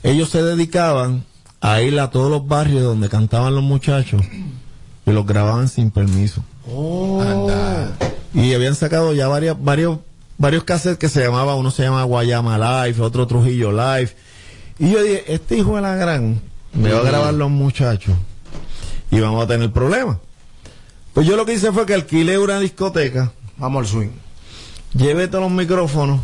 [0.05, 1.25] Ellos se dedicaban
[1.67, 4.21] a ir a todos los barrios donde cantaban los muchachos
[5.07, 6.45] y los grababan sin permiso.
[8.35, 9.99] Y habían sacado ya varias, varios,
[10.37, 14.11] varios cassettes que se llamaba, uno se llama Guayama Live, otro Trujillo Live.
[14.79, 16.39] Y yo dije, este hijo de la gran
[16.75, 18.15] me va a grabar los muchachos
[19.11, 20.19] y vamos a tener problemas.
[21.15, 24.09] Pues yo lo que hice fue que alquilé una discoteca, Vamos al swing.
[24.95, 26.21] llevé todos los micrófonos,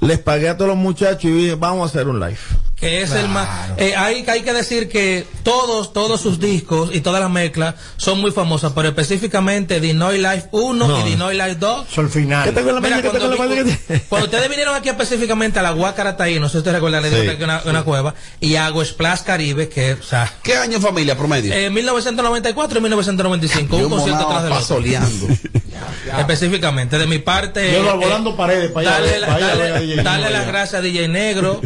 [0.00, 2.36] les pagué a todos los muchachos y dije, vamos a hacer un live.
[2.82, 7.00] Que es el más eh, hay, hay que decir que todos todos sus discos y
[7.00, 11.00] todas las mezclas son muy famosas pero específicamente Dinoy Life 1 No.
[11.00, 12.44] y Dinoy Life 2 Eso al final.
[12.44, 13.02] ¿Qué tengo en la Mira, mañana?
[13.12, 13.38] ¿Qué tengo en
[13.70, 13.76] la
[14.08, 17.10] cuando, ustedes vinieron aquí específicamente a la Guacarataí, no sé si ustedes recuerdan, Sí.
[17.10, 21.16] que es una, una cueva, y hago Splash Caribe, que, o sea, ¿Qué año familia
[21.16, 21.54] promedio?
[21.54, 24.60] en 1994 y 1995, Yo un concierto tras del otro.
[24.60, 25.26] pasoleando.
[26.18, 27.72] Específicamente, de mi parte.
[27.72, 31.60] Yo eh, volando paredes para allá, la- darle Negro las gracias a DJ Negro.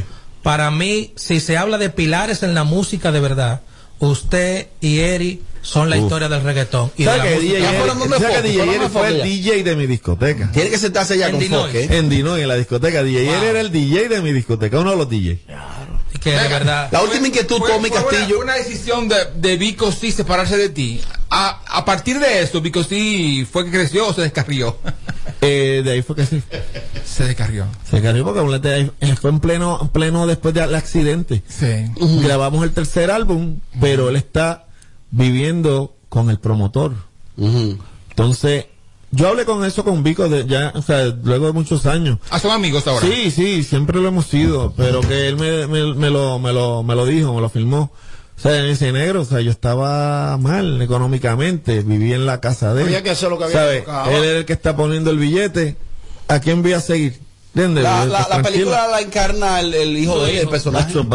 [0.46, 3.62] Para mí, si se habla de pilares en la música de verdad,
[3.98, 6.04] usted y Eri son la Uf.
[6.04, 6.92] historia del reggaetón.
[6.96, 7.52] Y de la ¿Sabes que música.
[7.54, 9.22] DJ Ya Eric- fueron donde ¿sabes que foco, DJ fueron Eric donde fue el.
[9.24, 10.52] DJ de mi discoteca?
[10.52, 11.60] Tiene que sentarse allá En con.
[11.66, 11.80] Foque.
[11.84, 11.88] ¿eh?
[11.98, 13.02] En Dinoy, en la discoteca.
[13.02, 15.40] DJ Eric era el DJ de mi discoteca, uno de los DJ.
[16.20, 16.88] que de verdad.
[16.92, 18.40] La última inquietud, Fue- Tommy fue una- Castillo.
[18.40, 21.00] Una, decisión de, de Vico sí separarse de ti.
[21.28, 24.78] A, a partir de eso, Vico sí fue que creció o se descarrió.
[25.46, 26.42] Eh, de ahí fue que sí.
[27.04, 27.66] se descarrió.
[27.88, 28.60] Se cayó porque
[29.00, 31.42] eh, fue en pleno, en pleno después del accidente.
[31.46, 31.86] Sí.
[32.22, 34.66] Grabamos el tercer álbum, pero él está
[35.10, 36.94] viviendo con el promotor.
[37.36, 38.66] Entonces,
[39.10, 42.18] yo hablé con eso con Vico de, ya, o sea, luego de muchos años.
[42.30, 43.06] Ah, son amigos ahora.
[43.06, 46.82] Sí, sí, siempre lo hemos sido, pero que él me, me, me lo, me, lo,
[46.82, 47.92] me lo dijo, me lo filmó.
[48.36, 52.74] O sea, en ese negro, o sea, yo estaba mal económicamente, vivía en la casa
[52.74, 52.88] de él.
[52.88, 53.60] Había que hacer lo que había.
[54.10, 55.76] Él era el que está poniendo el billete.
[56.28, 57.20] ¿A quién voy a seguir?
[57.56, 57.84] ¿Entiendes?
[57.84, 60.92] La, la, película la encarna el, el hijo de él, el personaje.
[60.92, 61.08] Son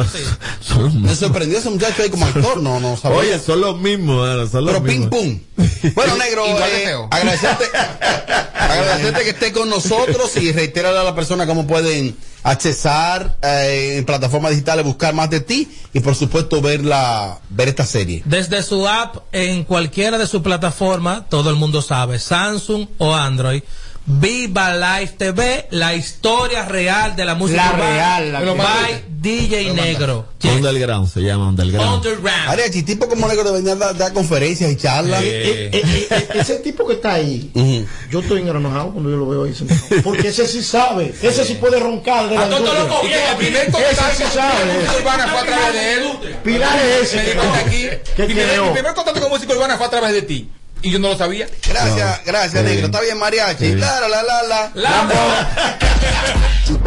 [1.03, 3.19] Me sorprendió ese muchacho ahí como actor, no, no sabía.
[3.19, 5.39] Oye, son los mismos, son los Pero ping pum.
[5.93, 7.65] Bueno, negro, eh, agradecerte,
[8.57, 14.05] agradecerte que esté con nosotros y reiterarle a la persona cómo pueden accesar eh, en
[14.05, 18.21] plataformas digitales, buscar más de ti y por supuesto ver la ver esta serie.
[18.25, 23.63] Desde su app, en cualquiera de sus plataformas, todo el mundo sabe, Samsung o Android.
[24.05, 29.73] Viva Live TV, la historia real de la música La urbana, real, la by DJ
[29.73, 30.25] Negro.
[30.43, 31.95] Underground se llama Underground.
[31.97, 32.49] Underground.
[32.49, 35.21] Ariachi, tipo como negro de venir a dar, conferencias y charlas.
[35.21, 37.85] Eh, eh, eh, eh, ese tipo que está ahí, Ujú.
[38.09, 39.79] yo estoy enojado cuando yo lo veo ahí sentado.
[40.03, 43.05] Porque ese sí sabe, ese sí puede roncar de la A todos los industria.
[43.05, 44.73] Y que el primer Ese contacto sí con sabe.
[44.73, 46.11] música urbana fue a través de él.
[46.43, 47.35] Pilar es ese.
[48.17, 50.49] Me di mi primer contacto con música urbana fue a través de ti.
[50.83, 51.47] Y yo no lo sabía.
[51.67, 52.69] Gracias, gracias, Sí.
[52.69, 52.85] negro.
[52.87, 53.75] Está bien, mariachi.
[53.75, 54.71] La, la, la, la, la.
[54.75, 55.03] La
[56.71, 56.77] No,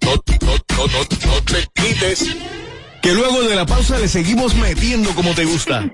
[0.00, 2.24] no, no, no, no, no te quites.
[3.02, 5.82] Que luego de la pausa le seguimos metiendo como te gusta.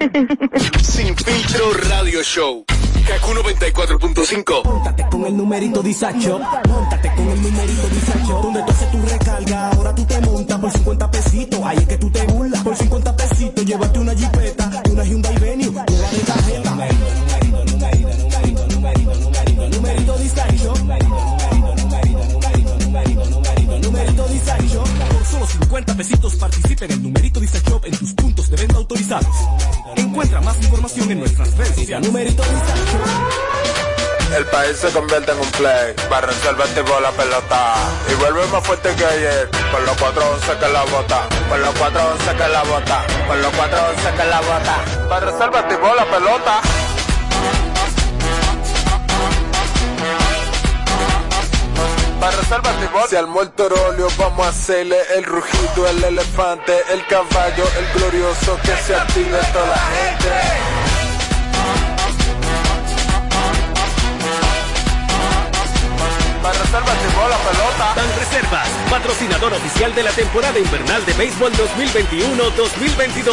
[0.83, 2.65] Sin filtro radio show.
[3.07, 4.65] Kaku 94.5.
[4.65, 9.71] Móntate con el numerito disacho, móntate con el numerito disacho, donde tú haces tu recarga,
[9.71, 13.17] ahora tú te montas por 50 pesitos, ahí es que tú te burlas, por 50
[13.17, 14.48] pesitos, llévate una jipeta
[26.81, 29.35] en el numerito disacho en tus puntos de venta autorizados.
[29.97, 32.07] Encuentra más información en nuestras redes sociales.
[32.07, 32.99] Numerito disacho.
[34.37, 35.95] El país se convierte en un play.
[36.09, 37.75] Para resolver tipo la pelota.
[38.11, 39.51] Y vuelve más fuerte que ayer.
[39.73, 41.29] Por los 411 que la bota.
[41.49, 43.07] Por los 411 que la bota.
[43.27, 45.09] Por los 411 que la bota.
[45.09, 46.61] Para resolver tipo la pelota.
[52.49, 57.05] Para resolver tipo Si al muerto rolio vamos a hacerle el rugido, el elefante, el
[57.07, 60.29] caballo, el glorioso que se active toda la gente.
[66.43, 67.95] Para resolver tipo la pelota.
[67.95, 73.33] Ban Reservas, patrocinador oficial de la temporada invernal de béisbol 2021-2022.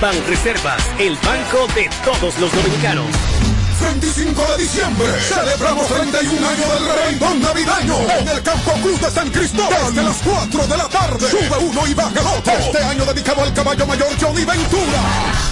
[0.00, 3.41] Ban Reservas, el banco de todos los dominicanos.
[3.82, 9.30] 25 de diciembre celebramos 31 años del reventón navidaño en el Campo Cruz de San
[9.30, 11.30] Cristóbal desde las 4 de la tarde.
[11.30, 12.52] Sube uno y baja el otro.
[12.52, 15.02] Este año dedicado al caballo mayor Johnny Ventura.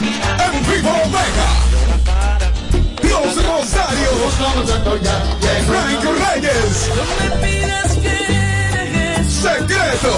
[0.01, 1.71] En vivo Omega.
[3.03, 4.11] Dios Rosario.
[5.67, 6.91] Frank Reyes.
[9.29, 10.15] Secreto.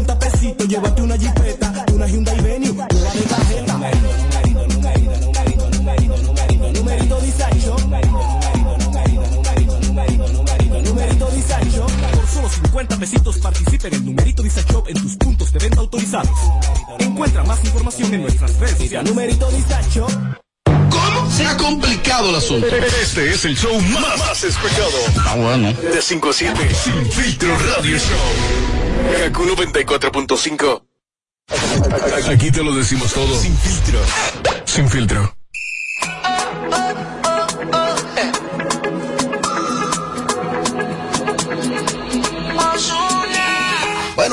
[17.54, 19.10] más información en nuestras redes sociales.
[19.10, 20.08] Numerito disacho.
[20.66, 21.32] ¿Cómo?
[21.32, 22.68] Se ha complicado el asunto.
[22.68, 24.98] Este es el show más, más escuchado.
[25.26, 25.74] Ah, bueno.
[25.74, 26.74] De 5 a 7.
[26.74, 29.24] Sin filtro radio show.
[29.26, 30.84] Kaku 94.5.
[32.32, 33.40] Aquí te lo decimos todo.
[33.40, 34.00] Sin filtro.
[34.66, 35.43] Sin filtro.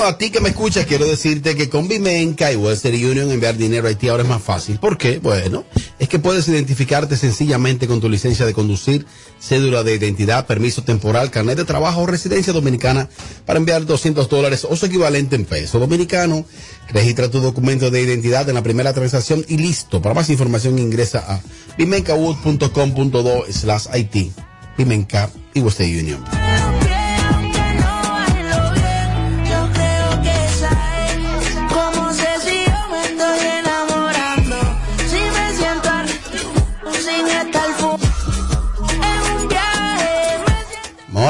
[0.02, 3.86] A ti que me escuchas, quiero decirte que con Vimenca y Western Union enviar dinero
[3.86, 4.78] a Haití ahora es más fácil.
[4.78, 5.18] ¿Por qué?
[5.18, 5.64] Bueno,
[5.98, 9.04] es que puedes identificarte sencillamente con tu licencia de conducir,
[9.38, 13.10] cédula de identidad, permiso temporal, carnet de trabajo o residencia dominicana
[13.44, 16.46] para enviar 200 dólares o su equivalente en peso dominicano.
[16.88, 20.00] Registra tu documento de identidad en la primera transacción y listo.
[20.00, 21.40] Para más información ingresa a
[21.76, 24.32] vimencawood.com.do slash IT.
[24.78, 26.69] Vimenca y Western Union.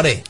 [0.03, 0.25] More.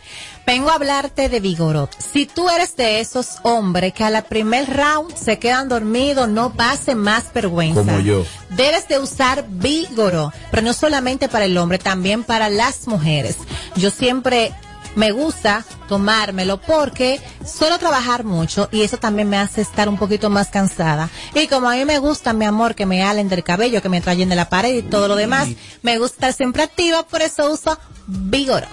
[0.47, 1.95] Vengo a hablarte de Vigorot.
[2.01, 6.55] Si tú eres de esos hombres que a la primer round se quedan dormidos, no
[6.55, 7.81] pase más vergüenza.
[7.81, 8.25] Como yo.
[8.49, 13.37] Debes de usar Vigoro, pero no solamente para el hombre, también para las mujeres.
[13.77, 14.53] Yo siempre
[14.97, 20.31] me gusta tomármelo porque suelo trabajar mucho y eso también me hace estar un poquito
[20.31, 21.11] más cansada.
[21.35, 24.01] Y como a mí me gusta, mi amor, que me halen del cabello, que me
[24.01, 25.49] trayen de la pared y todo lo demás,
[25.83, 28.67] me gusta estar siempre activa, por eso uso Vigoro.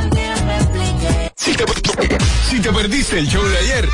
[0.00, 1.32] El día me expliqué.
[1.36, 1.64] Si te,
[2.50, 3.88] si te perdiste el show de ayer.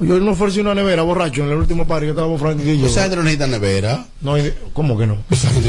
[0.00, 2.86] Yo me ofrecí una nevera borracho en el último par que estábamos Frank y yo.
[2.86, 4.06] Esa gente no necesita nevera.
[4.22, 4.34] No,
[4.72, 5.18] ¿Cómo que no?
[5.30, 5.68] Esa gente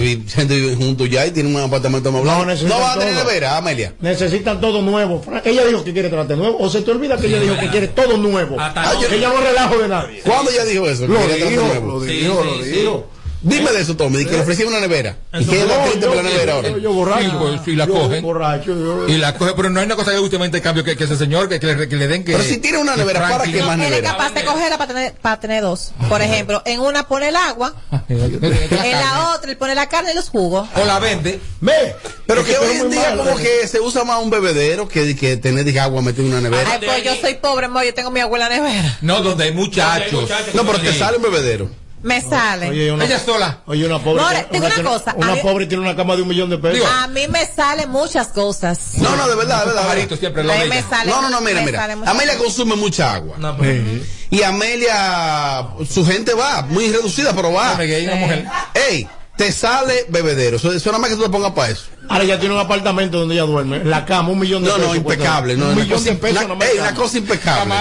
[0.55, 2.39] vive, juntos ya y tiene un apartamento más blanco.
[2.39, 3.93] No, necesitan va a tener nevera, Amelia.
[3.99, 5.21] Necesitan todo nuevo.
[5.43, 6.57] Ella dijo que quiere tratar nuevo.
[6.59, 8.55] O se te olvida que ella dijo que quiere todo nuevo.
[9.01, 10.21] Yo- ella no relajo de nadie.
[10.21, 11.07] ¿Cuándo ella dijo eso?
[11.07, 13.07] Lo dijo, lo dijo, lo dijo.
[13.43, 15.17] Dime de eso, Tommy, que le ofrecía una nevera.
[15.33, 16.69] ¿Y qué es lo triste por la nevera ahora?
[16.69, 17.23] Yo, yo borracho.
[17.23, 18.21] Sí, pues, y la Yo cogen.
[18.23, 18.65] borracho.
[18.67, 21.17] yo- Y la coge, pero no hay una cosa que últimamente cambio que, que ese
[21.17, 22.33] señor que, que le, que le den que.
[22.33, 24.11] Pero si tiene una nevera, ¿para qué más Él es nevera?
[24.11, 25.91] capaz de cogerla para tener, para tener dos.
[26.07, 27.73] Por ejemplo, en una pone el agua,
[28.09, 30.67] en la otra él pone la carne y los jugos.
[30.75, 31.39] O la vende.
[31.61, 31.95] Ve.
[32.27, 33.43] Pero Es que hoy en día como eh.
[33.61, 36.69] que se usa más un bebedero que, que tener dije, agua metida en una nevera.
[36.73, 38.97] Ay, pues yo soy pobre, mo, yo tengo mi abuela nevera.
[39.01, 40.29] No, donde hay muchachos.
[40.53, 41.69] No, pero te sale un bebedero.
[42.03, 42.69] Me sale.
[42.69, 43.59] Oye, una, Ella sola.
[43.67, 44.21] Oye, una pobre.
[44.23, 46.57] More, tengo una tiene- cosa, Una mí- pobre tiene una cama de un millón de
[46.57, 46.87] pesos.
[46.89, 48.93] A mí me salen muchas cosas.
[48.95, 49.81] No, no, de verdad, de verdad.
[49.83, 51.83] Pajarito siempre lo A mí me sale- No, no, no, mira, me mira.
[52.05, 53.35] Amelia consume mucha agua.
[53.37, 54.03] No, pero- Sí.
[54.31, 57.77] Y Amelia, su gente va, muy reducida, pero va.
[57.77, 58.45] Que hay una mujer.
[58.73, 59.07] Ey,
[59.41, 60.57] te sale bebedero.
[60.57, 61.85] Eso, eso nada más que tú te pongas para eso.
[62.07, 63.83] Ahora ya tiene un apartamento donde ella duerme.
[63.83, 64.89] La cama, un millón de No, pesos.
[64.89, 65.57] no, impecable.
[65.57, 67.73] No, un una millón cosa, de pesos una, ey, una cosa impecable.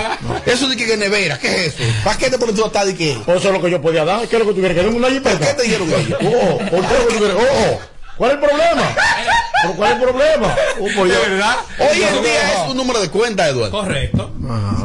[0.47, 1.85] Eso de que, que nevera, ¿qué es eso?
[2.03, 3.19] ¿Para qué te pones tú hasta de qué?
[3.27, 4.27] Pues eso es lo que yo podía dar.
[4.27, 4.75] ¿Qué es lo que tú quieres?
[4.79, 5.37] ¿Que den una jipeta?
[5.39, 6.19] ¿Por qué te dieron ellos?
[6.23, 7.37] Oh, ¿por qué lo que quieres?
[7.37, 7.81] Oh, oh.
[8.17, 8.95] ¿Cuál es el problema?
[9.63, 10.57] ¿Pero ¿Cuál es el problema?
[10.81, 11.57] Oh, pues De verdad.
[11.79, 13.79] Hoy en día es un número de cuenta, Eduardo.
[13.79, 14.31] Correcto.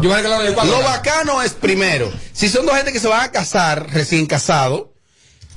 [0.02, 0.72] Yo me regalaba de cuatro.
[0.78, 4.88] Lo bacano es primero, si son dos gente que se van a casar recién casados,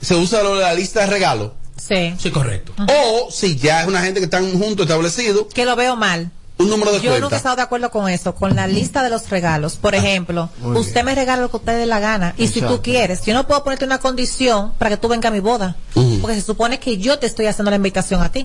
[0.00, 1.52] se usa lo de la lista de regalos.
[1.76, 2.14] Sí.
[2.18, 2.72] Sí, correcto.
[2.88, 6.30] O si ya es una gente que están juntos establecidos, Que lo veo mal.
[6.58, 9.10] un número de Yo nunca he estado de acuerdo con eso, con la lista de
[9.10, 9.76] los regalos.
[9.76, 12.34] Por ejemplo, usted me regala lo que usted dé la gana.
[12.36, 15.32] Y si tú quieres, yo no puedo ponerte una condición para que tú vengas a
[15.32, 15.76] mi boda.
[16.20, 18.44] Porque se supone que yo te estoy haciendo la invitación a ti.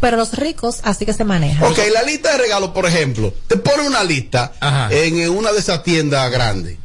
[0.00, 1.62] Pero los ricos así que se manejan.
[1.70, 4.88] Ok, la lista de regalos, por ejemplo, te pone una lista Ajá.
[4.92, 6.76] en una de esas tiendas grandes.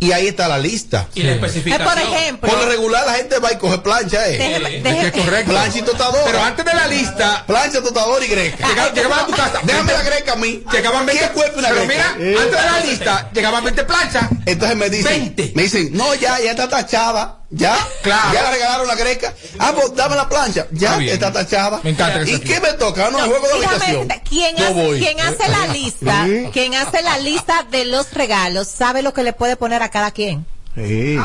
[0.00, 1.06] Y ahí está la lista.
[1.14, 1.88] Y la Eh, especificación.
[1.88, 4.38] por ejemplo, Por lo regular la gente va y coge plancha, eh.
[4.38, 5.50] déjeme- Es déjeme- que es correcto.
[5.52, 6.24] Plancha y tostadora.
[6.24, 8.66] Pero antes de la lista, Plancha, tostadora y greca.
[8.66, 9.60] llega- llegaban a tu casa.
[9.62, 10.64] Déjame la greca a mí.
[10.72, 11.26] Llegaban 20.
[11.26, 12.14] ¿Qué cuerpo y una Pero greca?
[12.18, 14.24] mira, antes de la lista, llegaban 20 planchas.
[14.46, 15.52] Entonces me dicen, 20.
[15.54, 17.39] me dicen, no, ya, ya está tachada.
[17.50, 18.32] Ya, Claro.
[18.32, 19.34] ya le regalaron la greca.
[19.58, 21.80] Ah, pues dame la plancha, ya Está tachada.
[21.82, 23.10] Me encanta que ¿Y qué me toca?
[23.10, 24.08] No, juego de habitación.
[24.28, 24.98] ¿quién, No hace, voy.
[25.00, 26.48] quien hace la lista, Sí.
[26.52, 30.10] quien hace la lista de los regalos, sabe lo que le puede poner a cada
[30.12, 30.46] quien.
[30.74, 31.18] Sí.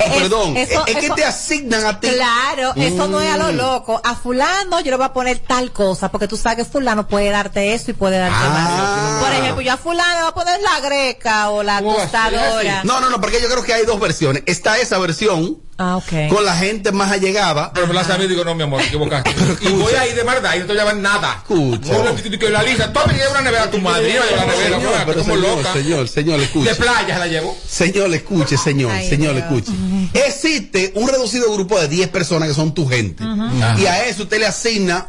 [0.00, 2.08] Es- Perdón, eso- es, es que eso- te asignan a ti.
[2.08, 3.56] Claro, eso no es a lo Mm.
[3.56, 4.00] loco.
[4.04, 7.30] A fulano yo le voy a poner tal cosa, porque tú sabes que fulano puede
[7.30, 9.18] darte eso y puede darte Ah.
[9.20, 9.24] más.
[9.24, 12.04] Por ejemplo, yo a fulano le voy a poner la greca o la ¿Cómo va
[12.04, 12.84] a ser tostadora.
[12.84, 14.44] No, no, no, porque yo creo que hay dos versiones.
[14.46, 16.28] Está esa versión Ah, ok.
[16.30, 17.70] con la gente más allegada.
[17.74, 19.30] Pero me la sabía y digo, no, mi amor, te equivocaste.
[19.60, 21.34] y voy ahí de verdad y no te llevan nada.
[21.36, 21.92] Escucha.
[21.92, 24.10] No, no, que la lista, toma y lleva una nevera a tu madre.
[24.12, 25.72] Lleva la nevera, Señor, pero como señor, loca.
[25.72, 26.68] señor, señor, escuche.
[26.70, 27.56] De playa la llevo.
[27.68, 29.44] Señor, escuche, señor, Ay, señor, Dios.
[29.44, 29.72] escuche.
[30.14, 33.22] Existe un reducido grupo de 10 personas que son tu gente.
[33.78, 35.08] Y a eso usted le asigna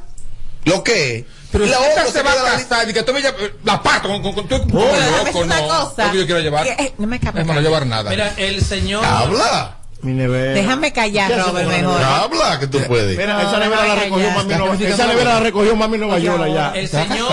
[0.66, 1.26] lo que es.
[1.52, 4.22] Pero la otra se se va a casar y que tome ya la pato con,
[4.22, 5.68] con, con, tú Pero déjame loco, una no.
[5.68, 6.06] cosa.
[6.08, 6.64] Lo que yo quiero llevar.
[6.66, 7.40] Que, eh, no me escape.
[7.40, 8.10] Es no llevar nada.
[8.10, 9.04] Mira, el señor.
[9.06, 10.54] Habla, Mi nevera.
[10.54, 12.02] Déjame callar, ¿Qué hace Robert, mejor.
[12.02, 13.18] habla que tú puedes.
[13.18, 16.20] Mira, esa nevera no, la recogió mami Nueva criticando Esa nevera la recogió mami Nueva
[16.20, 16.72] York allá.
[16.76, 17.32] El señor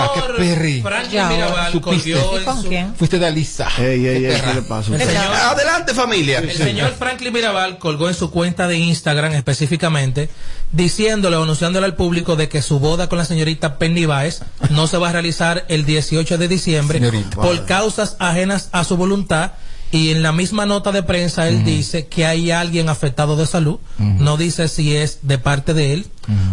[1.29, 2.11] Mirabal supiste.
[2.13, 2.95] colgó ¿Y en con quién?
[2.95, 3.67] Fuiste de Alisa.
[3.77, 6.39] Ey, ey, ey, ¿qué le señor, Adelante, familia.
[6.39, 10.29] el señor Franklin Mirabal colgó en su cuenta de Instagram específicamente
[10.71, 14.41] diciéndole o anunciándole al público de que su boda con la señorita Penny Baez
[14.71, 16.99] no se va a realizar el 18 de diciembre
[17.35, 19.51] por causas ajenas a su voluntad
[19.91, 23.79] y en la misma nota de prensa él dice que hay alguien afectado de salud,
[23.97, 26.07] no dice si es de parte de él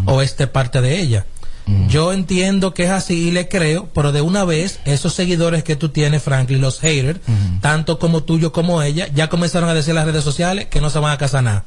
[0.06, 1.26] o es de parte de ella.
[1.88, 5.76] Yo entiendo que es así y le creo, pero de una vez esos seguidores que
[5.76, 7.20] tú tienes, Franklin, los haters,
[7.60, 10.90] tanto como tuyo como ella, ya comenzaron a decir en las redes sociales que no
[10.90, 11.64] se van a casar nada,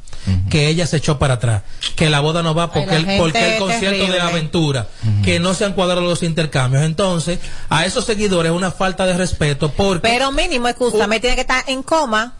[0.50, 1.64] que ella se echó para atrás,
[1.96, 4.88] que la boda no va porque, el, porque el concierto de aventura,
[5.24, 6.84] que no se han cuadrado los intercambios.
[6.84, 7.40] Entonces,
[7.70, 10.08] a esos seguidores es una falta de respeto porque...
[10.08, 12.34] Pero mínimo, escúchame, tiene que estar en coma,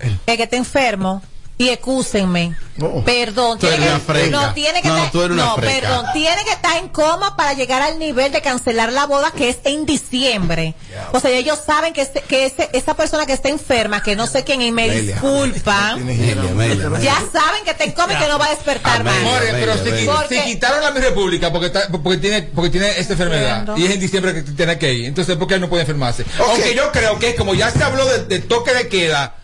[0.00, 1.22] el que está enfermo.
[1.56, 2.56] Y excúsenme.
[2.82, 3.04] Oh.
[3.04, 3.60] Perdón.
[3.60, 5.72] Tú Tiene eres que, no, tiene que No, estar, tú eres una no, freca.
[5.80, 6.06] perdón.
[6.12, 9.58] Tiene que estar en coma para llegar al nivel de cancelar la boda que es
[9.62, 10.74] en diciembre.
[11.12, 14.26] O sea, ellos saben que, ese- que ese, esa persona que está enferma, que no
[14.26, 15.12] sé quién, y me Amelia.
[15.14, 16.98] disculpan, Amelia, Amelia, Amelia.
[17.00, 19.22] ya saben que está en coma y que no va a despertar Amelia.
[19.22, 19.40] más.
[19.52, 20.26] Pero si, venga.
[20.28, 23.80] si quitaron la mi república porque, está- porque tiene porque tiene esta enfermedad Entiendo.
[23.80, 26.24] y es en diciembre que tiene que ir, entonces ¿por qué él no puede enfermarse?
[26.40, 29.36] Aunque yo creo que como ya se habló de, de toque de queda,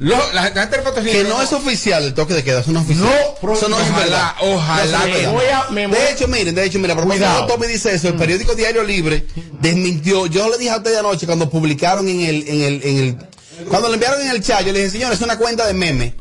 [0.00, 2.72] lo- la, la gente del patrocinio Que no es oficial el toque de queda, eso
[2.72, 3.08] no es oficial.
[3.42, 4.32] No, eso no es ojalá, verdad.
[4.40, 5.32] ojalá No, es verdad.
[5.32, 7.42] voy a- me voy- de hecho, miren, de hecho, mira, Cuidado.
[7.42, 9.26] de Tommy dice eso, el periódico Diario Libre
[9.60, 10.26] desmintió.
[10.26, 13.88] Yo le dije a ustedes anoche cuando publicaron en el, en el, en el, cuando
[13.88, 16.14] le enviaron en el chat, yo le dije, señores, es una cuenta de meme.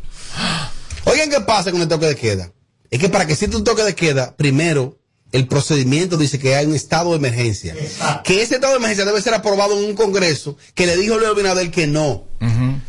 [1.06, 2.52] Oigan, ¿qué pasa con el toque de queda?
[2.92, 4.98] Es que para que exista un toque de queda, primero,
[5.32, 7.76] el procedimiento dice que hay un estado de emergencia.
[8.24, 11.36] Que ese estado de emergencia debe ser aprobado en un congreso que le dijo Leo
[11.36, 12.26] Binader que no.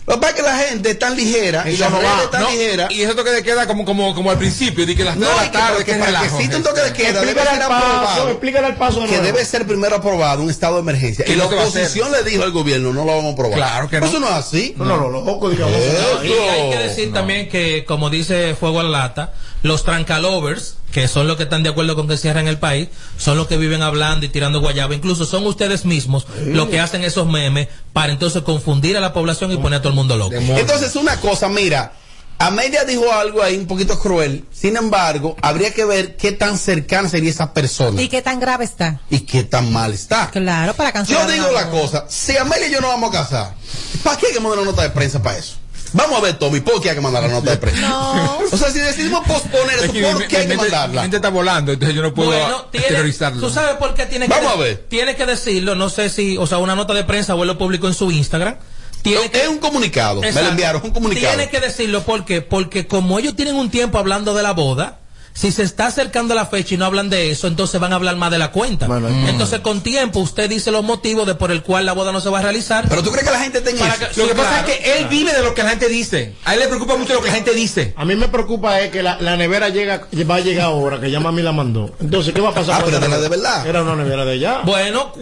[0.06, 2.42] Lo que pasa es que la gente es tan ligera y las no redes están
[2.42, 2.90] no, ligeras.
[2.92, 5.34] Y eso toque de queda como, como, como al principio, de que las No, de
[5.34, 7.72] la que, tarde, que es para que exista un toque de queda debe ser paso,
[7.72, 8.30] aprobado.
[8.30, 11.24] explícale al paso de Que debe ser primero aprobado un estado de emergencia.
[11.24, 13.56] Que Y no la oposición le dijo al gobierno, no lo vamos a aprobar.
[13.58, 14.06] Claro que no.
[14.06, 14.74] Eso no es así.
[14.76, 15.76] No, no, lo loco, digamos.
[16.24, 19.32] Y hay que decir también que, como dice Fuego a la Lata,
[19.62, 23.36] los trancalovers, que son los que están de acuerdo con que cierren el país, son
[23.36, 24.94] los que viven hablando y tirando guayaba.
[24.94, 29.52] Incluso son ustedes mismos los que hacen esos memes para entonces confundir a la población
[29.52, 30.34] y poner a todo el mundo loco.
[30.34, 31.92] Entonces, una cosa, mira,
[32.38, 34.46] Amelia dijo algo ahí un poquito cruel.
[34.50, 38.64] Sin embargo, habría que ver qué tan cercana sería esa persona ¿Y qué tan grave
[38.64, 38.98] está?
[39.10, 40.30] y qué tan mal está.
[40.30, 41.26] Claro, para cancelar.
[41.26, 43.54] Yo digo la cosa, si Amelia y yo no vamos a casar,
[44.02, 45.56] ¿para qué hay que mandar una nota de prensa para eso?
[45.92, 47.80] Vamos a ver, Tommy, ¿por qué hay que mandar la nota de prensa?
[47.88, 48.38] No.
[48.52, 50.94] O sea, si decidimos posponer eso, Es que ¿por mi- qué hay mi que mandarla?
[50.94, 53.40] Mi mente está volando, entonces yo no puedo Bueno, tiene, terrorizarlo.
[53.40, 54.84] ¿Tú sabes por qué tiene que Vamos a ver.
[54.88, 57.58] Tiene que decirlo, no sé si, o sea, una nota de prensa o él lo
[57.58, 58.56] publicó en su Instagram.
[59.02, 61.34] Tiene que, Es un comunicado, me lo enviaron, es un comunicado.
[61.34, 64.99] Tiene que decirlo porque, porque como ellos tienen un tiempo hablando de la boda,
[65.32, 68.16] si se está acercando la fecha y no hablan de eso, entonces van a hablar
[68.16, 68.86] más de la cuenta.
[68.86, 69.28] Bueno, mm.
[69.28, 72.28] entonces con tiempo usted dice los motivos de por el cual la boda no se
[72.28, 72.86] va a realizar.
[72.88, 73.98] Pero tú crees que la gente tenga eso?
[74.14, 76.34] que- Lo que pasa claro, es que él vive de lo que la gente dice.
[76.44, 77.94] A él le preocupa mucho lo que la gente dice.
[77.96, 81.10] A mí me preocupa es que la, la nevera llega, va a llegar ahora, que
[81.10, 81.94] ya mami la mandó.
[82.00, 82.80] Entonces, ¿qué va a pasar?
[82.80, 83.66] Ah, con pero de verdad.
[83.66, 84.62] Era una nevera de allá.
[84.64, 85.12] Bueno,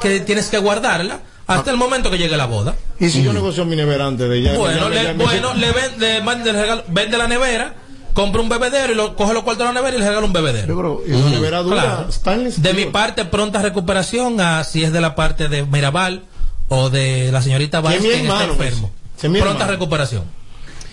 [0.00, 2.74] que tienes que guardarla hasta el momento que llegue la boda.
[2.98, 4.58] ¿Y si yo negocio mi nevera antes de allá?
[4.58, 7.74] Bueno, Ya- le, ya bueno, le ven- le manda el regalo- vende la nevera,
[8.14, 10.32] compra un bebedero y lo coge los cuartos de la nevera y le regala un
[10.32, 10.78] Yo bebedero.
[10.78, 12.12] creo, y una nevera dura, Claro.
[12.12, 16.24] stainless De mi parte, pronta recuperación, a si es de la parte de Mirabal
[16.68, 18.90] o de la señorita Que Valls, mi quien está enfermo.
[19.18, 19.30] pues.
[19.32, 19.70] Pronta hermano.
[19.72, 20.24] recuperación.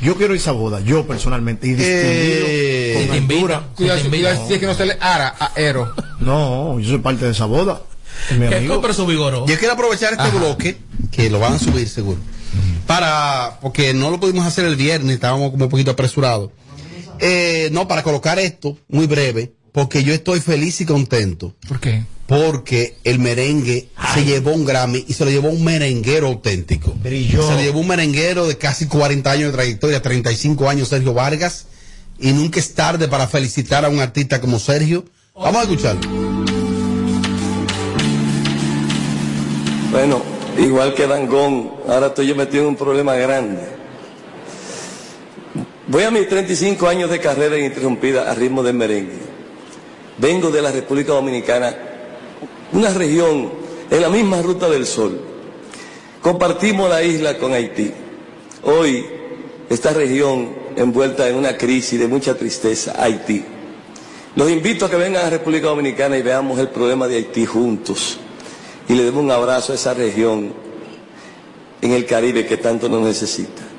[0.01, 1.67] Yo quiero esa boda, yo personalmente.
[1.67, 3.63] Y distinguido, Eh, con Si te invitan, altura.
[3.69, 4.47] si Cuidado, te si- cuidado invitan.
[4.47, 5.93] si es que no se le ara a Ero.
[6.19, 7.81] No, yo soy parte de esa boda.
[8.31, 8.73] Es mi Que amigo.
[8.75, 9.45] compre su vigoro.
[9.47, 10.77] Yo quiero aprovechar este bloque,
[11.11, 12.19] que lo van a subir seguro,
[12.87, 16.49] para, porque no lo pudimos hacer el viernes, estábamos como un poquito apresurados.
[17.21, 21.53] Eh, no, para colocar esto, muy breve, porque yo estoy feliz y contento.
[21.67, 22.03] ¿Por qué?
[22.25, 26.95] Porque el merengue se llevó un Grammy y se lo llevó un merenguero auténtico.
[27.01, 27.47] Brilló.
[27.47, 31.67] Se lo llevó un merenguero de casi 40 años de trayectoria, 35 años, Sergio Vargas.
[32.19, 35.05] Y nunca es tarde para felicitar a un artista como Sergio.
[35.35, 36.01] Vamos a escucharlo.
[39.91, 40.21] Bueno,
[40.57, 43.80] igual que Dangón, ahora estoy yo metido en un problema grande.
[45.91, 49.19] Voy a mis 35 años de carrera ininterrumpida a ritmo de merengue.
[50.19, 51.75] Vengo de la República Dominicana,
[52.71, 53.51] una región
[53.89, 55.19] en la misma ruta del sol.
[56.21, 57.91] Compartimos la isla con Haití.
[58.63, 59.05] Hoy,
[59.69, 63.43] esta región envuelta en una crisis de mucha tristeza, Haití.
[64.37, 67.45] Los invito a que vengan a la República Dominicana y veamos el problema de Haití
[67.45, 68.17] juntos
[68.87, 70.53] y le demos un abrazo a esa región
[71.81, 73.70] en el Caribe que tanto nos necesita.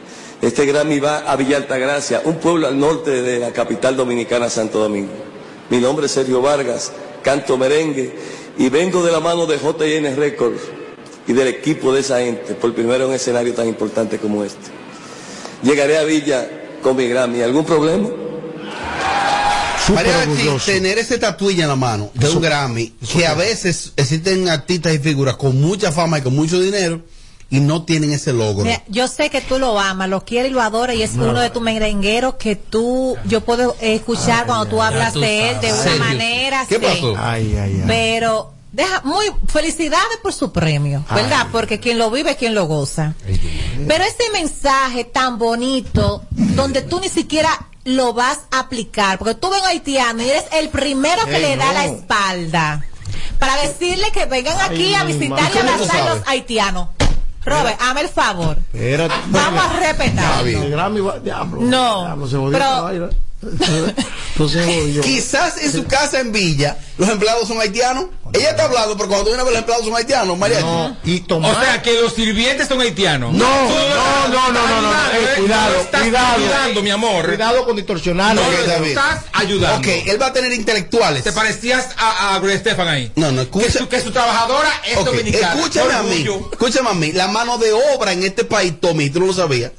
[0.43, 4.80] Este Grammy va a Villa Altagracia, un pueblo al norte de la capital dominicana, Santo
[4.80, 5.12] Domingo.
[5.70, 6.90] Mi nombre es Sergio Vargas,
[7.22, 8.12] canto merengue
[8.59, 10.61] y vengo de la mano de JN Records
[11.28, 14.59] y del equipo de esa gente, por primero en un escenario tan importante como este.
[15.62, 16.51] Llegaré a Villa
[16.82, 17.40] con mi Grammy.
[17.40, 18.09] ¿Algún problema?
[19.95, 20.26] María
[20.66, 24.99] tener ese tatuilla en la mano de un Grammy, que a veces existen artistas y
[24.99, 27.01] figuras con mucha fama y con mucho dinero
[27.53, 28.64] y no tienen ese logro.
[28.64, 31.28] Mira, yo sé que tú lo amas, lo quieres y lo adoras y es No.
[31.28, 35.61] uno de tus merengueros que tú, yo puedo escuchar cuando tú hablas tú de él
[35.61, 36.64] de una manera.
[36.66, 36.80] ¿qué sí.
[36.80, 37.14] pasó?
[37.18, 37.84] Ay, ay, ay.
[37.86, 41.48] Pero deja muy felicidades por su premio, ¿verdad?
[41.53, 43.12] Porque quien lo vive, quien lo goza.
[43.86, 47.50] Pero ese mensaje tan bonito, donde tú ni siquiera
[47.84, 51.66] lo vas a aplicar, porque tú ven haitiano y eres el primero que le da
[51.66, 51.72] no.
[51.74, 52.84] la espalda
[53.38, 55.61] para decirle que vengan aquí a visitar y madre.
[55.61, 56.88] ¿Cómo abrazar a los haitianos.
[57.45, 58.57] Robert, hazme el favor.
[59.26, 60.45] Vamos a respetar.
[60.45, 60.68] Diablo,
[61.61, 63.11] No, diablo, se jodió pero-.
[63.43, 65.03] Entonces, jodió.
[65.03, 68.07] Quizás en su casa en Villa los empleados son haitianos.
[68.32, 70.61] Ella está hablando, pero cuando tú vienes a ver los empleados son haitianos, María.
[70.61, 73.34] No, y O sea, que los sirvientes son haitianos.
[73.34, 76.82] No, no, no, no, no, no, estás eh, ayudando, cuidado, no estás cuidado.
[76.82, 77.26] mi amor.
[77.26, 78.34] Cuidado con distorsionar.
[78.34, 79.78] No, lo no, que- no, estás ayudando.
[79.78, 81.24] Ok, él va a tener intelectuales.
[81.24, 83.12] Te parecías a, a Gloria Estefan ahí.
[83.16, 85.55] No, no, Que su, que su trabajadora es dominicana.
[85.55, 87.12] Escúchame a mí, escúchame a mí.
[87.12, 89.72] La mano de obra en este país, Tommy, tú no lo sabías,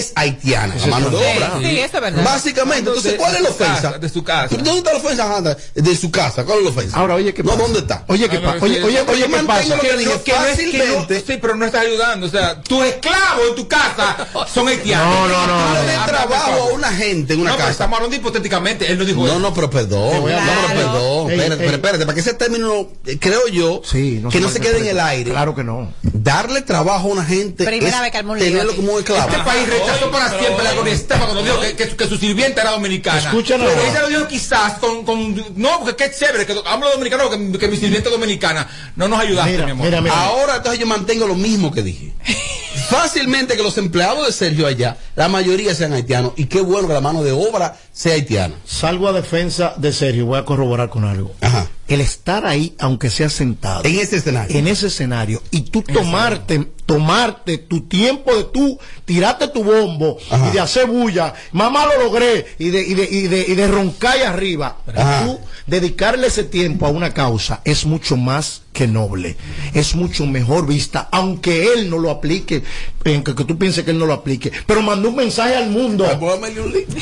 [0.00, 0.74] es haitiana.
[0.76, 1.52] La mano de obra.
[1.60, 2.24] Sí, eso es verdad.
[2.24, 3.98] Básicamente, entonces, ¿cuál es la ofensa?
[3.98, 4.56] de su casa.
[4.56, 5.56] ¿Dónde está la ofensa?
[5.74, 6.44] De su casa.
[6.44, 6.96] ¿Cuál es la ofensa?
[6.98, 7.62] Ahora, oye, ¿qué No, pasa?
[7.62, 8.04] ¿dónde está?
[8.08, 8.64] Oye, ¿qué Ah, pasa?
[8.64, 9.78] Oye, sí, oye, oye, ¿qué mantengo pasa?
[9.80, 11.24] que dije, Que no es que no- fácilmente.
[11.26, 12.26] sí, pero no estás ayudando.
[12.26, 14.16] O sea, tus esclavos en tu casa
[14.54, 15.06] son haitianos.
[15.06, 17.70] No, no, no, no, le el trabajo a una gente en una No, casa.
[17.70, 18.90] estamos hablando hipotéticamente.
[18.90, 19.38] Él no dijo No, eso.
[19.38, 20.00] no, pero perdón.
[20.20, 21.30] No, pero perdón.
[21.30, 24.86] Espérate, espérate, para que ese término, eh, creo yo, Sí, que no se quede en
[24.86, 25.30] el aire.
[25.30, 25.92] Claro que no.
[26.02, 29.28] Darle trabajo a una gente Primera es vez que lío tenerlo como un esclavo.
[29.30, 32.62] Este país rechazó para siempre la Gloria Estefan cuando dijo que, que, que su sirvienta
[32.62, 33.18] era dominicana.
[33.18, 37.30] Escucha Pero ella lo dijo quizás con, con no, porque qué chévere, que hablo dominicano,
[37.30, 38.68] que, que mi sirvienta es dominicana.
[38.96, 39.86] No nos ayudaste, Mira, mi amor.
[39.86, 40.24] mira, mira.
[40.24, 42.12] Ahora entonces yo mantengo lo mismo que dije.
[42.90, 46.32] Fácilmente que los empleados de Sergio allá, la mayoría sean haitianos.
[46.36, 48.56] Y qué bueno que la mano de obra sea haitiana.
[48.66, 51.32] Salgo a defensa de Sergio, voy a corroborar con algo.
[51.40, 51.68] Ajá.
[51.86, 53.84] El estar ahí, aunque sea sentado.
[53.84, 54.56] En ese escenario.
[54.56, 60.48] en ese escenario y tú tomarte tomarte tu tiempo de tú tirarte tu bombo Ajá.
[60.48, 63.68] y de hacer bulla mamá lo logré y de, y de, y de, y de
[63.68, 64.76] roncar ahí arriba
[65.24, 65.38] tú
[65.68, 69.36] dedicarle ese tiempo a una causa es mucho más que noble
[69.74, 72.62] es mucho mejor vista aunque él no lo aplique
[73.04, 76.06] aunque que tú pienses que él no lo aplique pero mandó un mensaje al mundo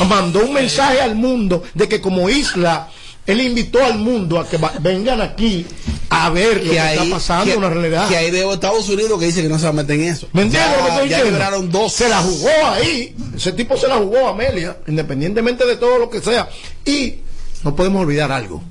[0.08, 2.88] mandó un mensaje al mundo de que como isla
[3.26, 5.66] él invitó al mundo a que va- vengan aquí
[6.08, 9.26] a ver lo que está pasando que, una realidad que hay de Estados Unidos que
[9.26, 10.26] dice que no se va a meter en eso.
[10.32, 11.30] ¿Me entiendes Ya- lo que estoy ya diciendo?
[11.38, 11.92] liberaron dos.
[11.92, 13.14] Se la jugó ahí.
[13.36, 16.48] Ese tipo se la jugó a Amelia, independientemente de todo lo que sea.
[16.86, 17.16] Y
[17.64, 18.62] no podemos olvidar algo.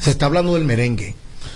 [0.00, 1.14] Se está hablando del merengue.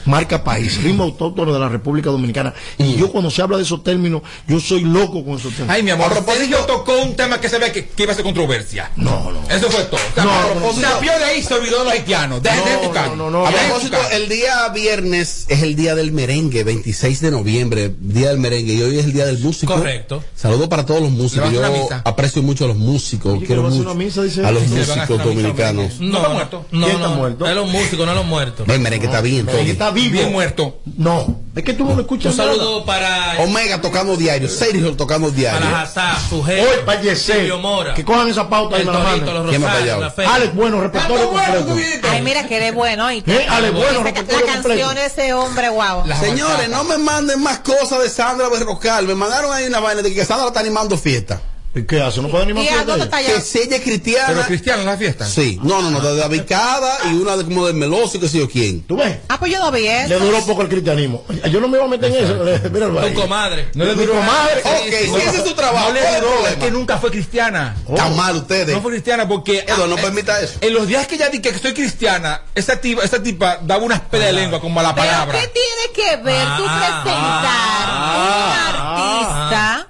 [0.08, 2.54] Marca país, ritmo autóctono de la República Dominicana.
[2.78, 5.74] Y yo cuando se habla de esos términos, yo soy loco con esos términos.
[5.76, 8.14] Ay, mi amor, propósito- Sergio tocó un tema que se ve que, que iba a
[8.16, 8.90] ser controversia.
[8.96, 9.42] No, no.
[9.50, 10.00] Eso fue todo.
[10.10, 10.72] O sea, No, no, no.
[10.72, 10.80] se
[11.18, 12.42] de ahí se olvidó de los haitianos.
[12.42, 13.08] Dejen de No, buscar.
[13.10, 13.46] no, no, no.
[13.46, 18.28] A de propósito, el día viernes es el día del merengue, 26 de noviembre, día
[18.28, 19.74] del merengue, y hoy es el día del músico.
[19.74, 20.22] Correcto.
[20.34, 21.52] Saludos para todos los músicos.
[21.52, 24.66] ¿Le vas a Yo aprecio mucho a los músicos, Oye, quiero mucho misa, a los
[24.68, 25.98] músicos dominicanos.
[25.98, 26.06] merengue.
[26.08, 26.66] ¿No está muerto?
[26.70, 27.46] No, ¿Quién está no, muerto?
[27.46, 28.66] Es los músicos, no los muertos.
[28.66, 29.70] No, el merengue está bien, Merengue Tommy.
[29.72, 30.12] está vivo.
[30.12, 30.78] Bien muerto.
[30.96, 32.32] No, es que tú no lo escuchas.
[32.32, 35.60] Un saludo para Omega tocando diario, Sergio tocando diario.
[35.60, 37.50] para Hazá, Sujel, Hoy para Yesé,
[37.94, 40.26] que cojan esa pauta y el me la manden.
[40.26, 41.76] Alex, bueno, repertorio completo.
[42.10, 43.10] Ay, mira que eres bueno.
[43.12, 46.04] ¿y Eh, Ale, bueno, repertorio la canción de ese hombre, wow.
[46.20, 49.06] Señores, no me manden más cosas de Sandra Berrocal.
[49.06, 51.40] Me mandaron ahí una vaina de que Sandra está animando fiesta.
[51.78, 52.20] ¿Y qué hace?
[52.20, 53.34] ¿No puede está allá?
[53.34, 54.28] Que si ella es cristiana.
[54.28, 55.26] Pero cristiano en la fiesta.
[55.26, 58.28] Sí, no, no, no, de la Vicada y una de, como del Meloso y qué
[58.28, 58.82] sé yo quién.
[58.82, 59.18] ¿Tú ves?
[59.28, 60.08] Ah, pues yo no vi eso.
[60.08, 61.24] Le duró poco el cristianismo.
[61.50, 62.70] Yo no me iba a meter en eso.
[62.70, 63.14] Míralo ahí.
[63.14, 63.68] Tu comadre.
[63.74, 64.60] No le duró comadre.
[64.60, 66.98] Ok, si ese es su trabajo, No le ¿cuál es el duró, es que nunca
[66.98, 67.76] fue cristiana.
[67.88, 68.74] Está mal ustedes.
[68.74, 69.60] No fue cristiana porque.
[69.60, 70.58] Eduardo, no ah, permita eso.
[70.60, 74.00] En los días que ella dije que soy cristiana, esa tipa, esa tipa daba unas
[74.00, 75.40] pelas de lengua como a la Pero palabra.
[75.40, 78.28] ¿qué tiene que ver tú presentar un
[78.74, 79.87] artista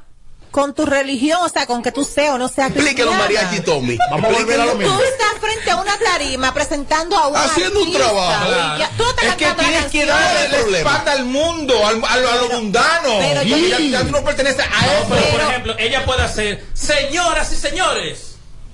[0.59, 1.39] con tu religión?
[1.43, 3.13] O sea, con que tú seas o no seas Explíquelo.
[3.13, 3.97] Mariachi Tommy.
[4.11, 5.01] Vamos a volver a lo Tú mismo.
[5.03, 8.51] estás frente a una tarima presentando a un Haciendo un trabajo.
[8.77, 10.91] ya- Tú no estás Es que tienes que darle la problema.
[10.91, 13.09] espalda al mundo, al- a, lo, a lo mundano.
[13.21, 15.07] pero yo- Y ya, ya tú no perteneces a eso.
[15.09, 18.28] Pero, por ejemplo, ella puede hacer, señoras y señores.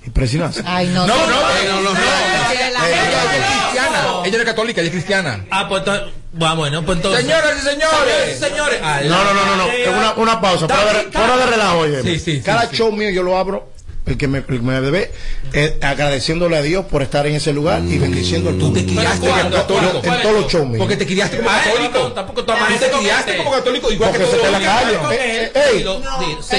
[0.05, 0.61] Y presionaste.
[0.65, 1.07] Ay, no.
[1.07, 3.29] No, no, no, no, no, Ay, no.
[3.31, 4.05] cristiana.
[4.23, 5.45] Ella no es católica, ella es cristiana.
[5.49, 7.25] Ah, pues entonces, bueno, pues entonces.
[7.25, 7.89] Señoras y señores.
[7.89, 8.81] Señores y señores.
[8.83, 9.65] a No, no, no, no,
[9.97, 10.67] una, una pausa.
[10.67, 12.01] Fuera de, relajo, oye.
[12.03, 13.74] Sí, sí, Cada show mío yo lo abro.
[14.05, 15.11] El que me, el que me debe,
[15.53, 18.99] eh, agradeciéndole a Dios por estar en ese lugar y bendiciendo al Tú te público.
[19.01, 19.43] criaste ¿cuándo?
[19.43, 19.91] como católico.
[20.01, 20.15] ¿Cuándo?
[20.15, 20.77] En todos los shows.
[20.77, 21.99] Porque te criaste como Ah, católico.
[21.99, 24.93] no, tampoco tú te criaste como católico igual que se todos te la calle.
[25.11, 26.55] Eh, él, eh, es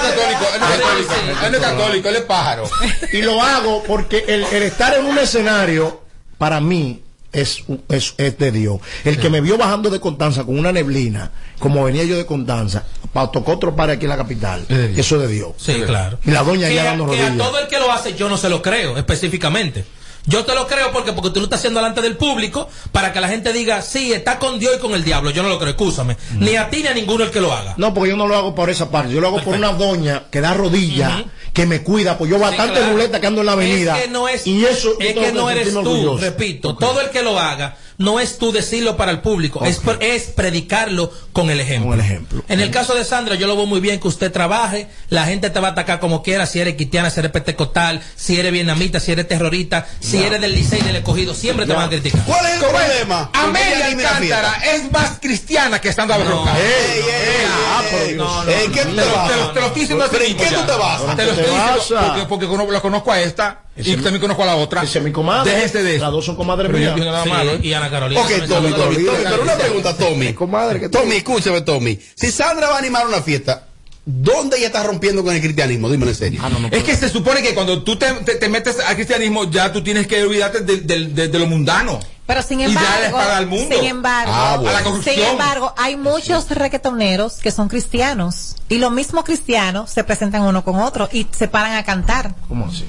[0.00, 1.14] católico, él no es católico,
[1.44, 2.64] él no es católico, él es pájaro.
[3.12, 6.00] Y lo hago porque el, el estar en un escenario,
[6.38, 7.02] para mí,
[7.32, 8.80] es, es, es de Dios.
[9.04, 12.84] El que me vio bajando de Constanza con una neblina, como venía yo de Constanza,
[13.12, 14.64] pa- tocó otro par aquí en la capital.
[14.68, 15.52] Eso es de Dios.
[15.56, 16.18] Sí, claro.
[16.24, 17.38] Y la doña que, ya dando que a rodillas.
[17.46, 19.84] todo el que lo hace yo no se lo creo específicamente.
[20.26, 23.20] Yo te lo creo porque porque tú lo estás haciendo delante del público para que
[23.22, 25.30] la gente diga, sí, está con Dios y con el diablo.
[25.30, 26.16] Yo no lo creo, escúchame.
[26.38, 27.72] Ni a ti ni a ninguno el que lo haga.
[27.78, 29.14] No, porque yo no lo hago por esa parte.
[29.14, 32.78] Yo lo hago por una doña que da rodillas, que me cuida, pues yo bastante
[32.78, 32.92] claro.
[32.92, 33.96] ruleta que ando en la avenida.
[33.96, 36.18] Es que no es, y eso es que no eres tú, orgulloso.
[36.24, 36.76] repito.
[36.76, 41.12] Todo el que lo haga no es tú decirlo para el público, es, es predicarlo
[41.34, 41.90] con el ejemplo.
[41.90, 42.42] Con el ejemplo.
[42.48, 45.50] En el caso de Sandra, yo lo veo muy bien que usted trabaje, la gente
[45.50, 49.00] te va a atacar como quiera, si eres cristiana, si eres pentecostal, si eres vietnamita,
[49.00, 52.22] si eres terrorista, si eres del liceo y del escogido, siempre te van a criticar.
[52.24, 53.30] ¿Cuál es el problema?
[53.34, 56.56] Amelia Amelia Alcántara es más cristiana que Sandra Berrocal.
[56.56, 57.82] Ey, ey, ey, Ah.
[58.08, 58.48] Dios.
[58.64, 59.36] ¿En qué tú Te te lo, te vas?
[59.36, 61.00] lo- te lo estoy diciendo ¿Pero en qué tú te vas?
[61.16, 64.56] Te lo ¿Te estoy diciendo porque, la conozco a esta y también conozco a la
[64.56, 64.82] otra.
[64.82, 65.50] Esa es mi comadre.
[65.52, 66.04] Déjese de eso.
[66.04, 66.96] Las dos son comadres Pero yo mías.
[66.96, 68.20] dije nada Sí, malo, y Ana Carolina.
[68.20, 68.48] Ok, Tommy.
[68.48, 70.32] Tommy, Tommy, pero una pregunta, Tommy.
[70.34, 71.98] Comadre, ¿qué tú- Tommy, escúchame, Tommy.
[72.14, 73.66] Si Sandra va a animar una fiesta,
[74.04, 75.88] ¿dónde ella está rompiendo con el cristianismo?
[75.90, 76.40] Dímelo en serio.
[76.42, 78.94] Ah, no, no, Es que se supone que cuando tú te, te- te metes al
[78.94, 82.00] cristianismo ya tú tienes que olvidarte de, de- de- de lo mundano.
[82.26, 83.74] Pero sin embargo, al mundo.
[83.74, 84.70] sin embargo, Ah, bueno.
[84.70, 85.16] A la corrupción.
[85.16, 90.62] sin embargo, hay muchos reggaetoneros que son cristianos y los mismos cristianos se presentan uno
[90.62, 92.32] con otro y se paran a cantar.
[92.46, 92.84] ¿Cómo así?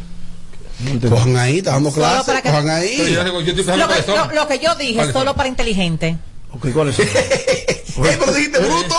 [1.10, 1.62] Cojan ahí,
[1.94, 2.98] Solo clases, para que- cojan ahí.
[2.98, 6.18] yo, yo Lo que, lo- lo que yo dije, ¿Cuáles solo para inteligente.
[6.54, 7.06] Ok, ¿cuáles son?
[8.06, 8.96] Ey, pero dijiste bruto.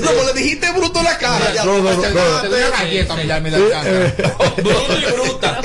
[0.00, 1.52] No, pues le dijiste bruto en la cara.
[1.54, 2.40] Ya, No, no, no, Te- no.
[2.42, 4.34] Te doy una galleta, mi Amelia Alcántara.
[4.56, 5.60] Bruto y bruta.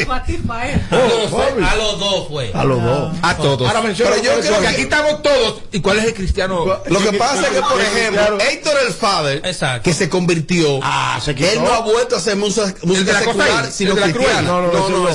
[1.64, 2.52] A los dos fue.
[2.54, 3.14] A los dos.
[3.22, 3.68] A todos.
[3.68, 5.62] Ahora menciona Pero yo creo que aquí estamos todos.
[5.72, 6.66] ¿Y cuál es el cristiano?
[6.88, 9.42] Lo que pasa es que, por ejemplo, Héctor el Father,
[9.84, 11.50] que se convirtió, Ah, se quitó.
[11.50, 12.74] él no ha vuelto a hacer música,
[13.20, 14.42] secular, sino ¿El de la cristiana.
[14.42, 15.12] No, no, no, Porque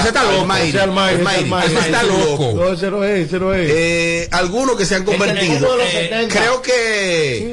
[0.00, 0.54] ese está loco.
[0.74, 2.52] Ese está loco.
[2.54, 3.70] No, ese no es, ese no es.
[3.70, 5.78] Eh, algunos que se han convertido.
[5.80, 6.38] Eh, 70.
[6.38, 7.03] creo que,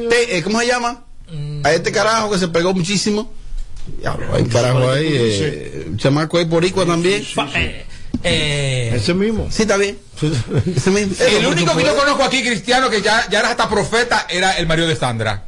[0.09, 1.05] te- eh, ¿cómo se llama?
[1.63, 3.31] A este carajo que se pegó muchísimo.
[3.99, 7.23] Diablo, hay un carajo ahí, eh, un chamaco ahí boricua también.
[7.55, 7.85] Eh,
[8.23, 9.47] eh, Ese mismo.
[9.49, 9.97] Sí, está bien.
[10.75, 11.15] Ese mismo.
[11.19, 14.67] El único que yo conozco aquí cristiano que ya, ya era hasta profeta era el
[14.67, 15.45] marido de Sandra.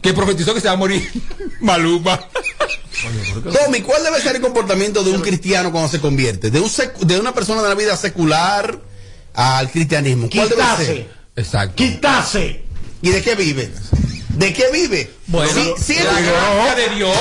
[0.00, 1.08] Que profetizó que se va a morir
[1.60, 2.20] Maluma.
[3.52, 6.50] Tommy, ¿cuál debe ser el comportamiento de un cristiano cuando se convierte?
[6.50, 8.80] De, un secu- de una persona de la vida secular
[9.34, 10.28] al cristianismo.
[10.34, 11.08] ¿Cuál debe ser?
[11.36, 11.74] Exacto.
[11.76, 12.61] Quitarse.
[13.02, 13.70] ¿Y de qué vive?
[14.36, 15.10] ¿De qué vive?
[15.32, 17.16] Bueno, Sí, sí, De la gracia de Dios.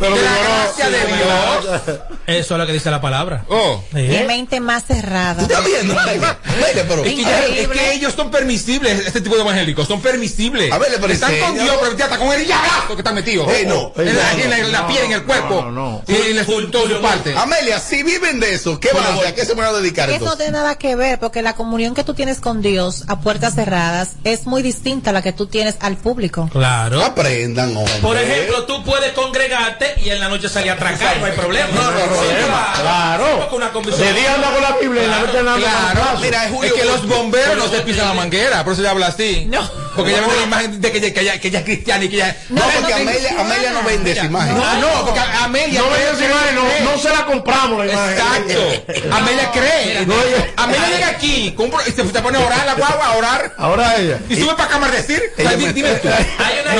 [0.00, 1.98] De la gracia de Dios.
[2.26, 3.44] eso es lo que dice la palabra.
[3.48, 3.82] Oh.
[3.94, 5.42] Eh, mente más cerrada.
[5.42, 5.94] ¿Está viendo?
[5.94, 7.04] Baile, pero.
[7.04, 10.72] Es que, ya- es que ellos son permisibles, este tipo de evangélicos, son permisibles.
[10.72, 11.54] A ver, pero están con.
[11.54, 13.46] Dios, pero ya está con el llagazo que están metidos.
[13.46, 13.52] No.
[13.96, 15.62] En la, en la- no, en la no, piel, en el cuerpo.
[15.62, 16.02] no, no, no.
[16.06, 17.36] Y en todas sus partes.
[17.36, 19.26] Amelia, si viven de eso, ¿qué van a hacer?
[19.26, 21.94] ¿A qué se van a dedicar Eso no tiene nada que ver porque la comunión
[21.94, 25.46] que tú tienes con Dios a puertas cerradas es muy distinta a la que tú
[25.46, 26.48] tienes al público.
[26.52, 26.83] Claro.
[26.88, 27.02] Claro.
[27.02, 27.94] Aprendan, hombre.
[28.02, 31.68] Por ejemplo, tú puedes congregarte y en la noche salir a atracar, no hay problema.
[31.72, 32.72] No, no hay problema.
[32.80, 33.48] Claro.
[33.52, 36.72] Una De día anda con la Biblia y en la noche anda Claro, mira, es,
[36.72, 39.46] que los bomberos no se pisan la manguera, por eso se habla así.
[39.48, 39.84] No.
[39.94, 42.08] Porque ella vende la imagen de que ella, que ella, que ella es cristiana y
[42.08, 42.36] que ella.
[42.48, 44.56] No, porque Amelia, Amelia no vende esa imagen.
[44.56, 45.80] No, no, porque Amelia.
[45.80, 48.18] No vende esa imagen, no- no se la compramos la imagen.
[48.18, 49.08] Exacto.
[49.12, 50.04] Amelia cree.
[50.06, 50.14] No,
[50.56, 53.54] Amelia llega aquí, compra- y se, pone a orar la guagua, a orar.
[53.56, 54.18] Ahora ella.
[54.28, 55.22] Y sube para cámara decir.
[55.36, 56.08] Sea, di- dime tú.
[56.08, 56.73] Hay una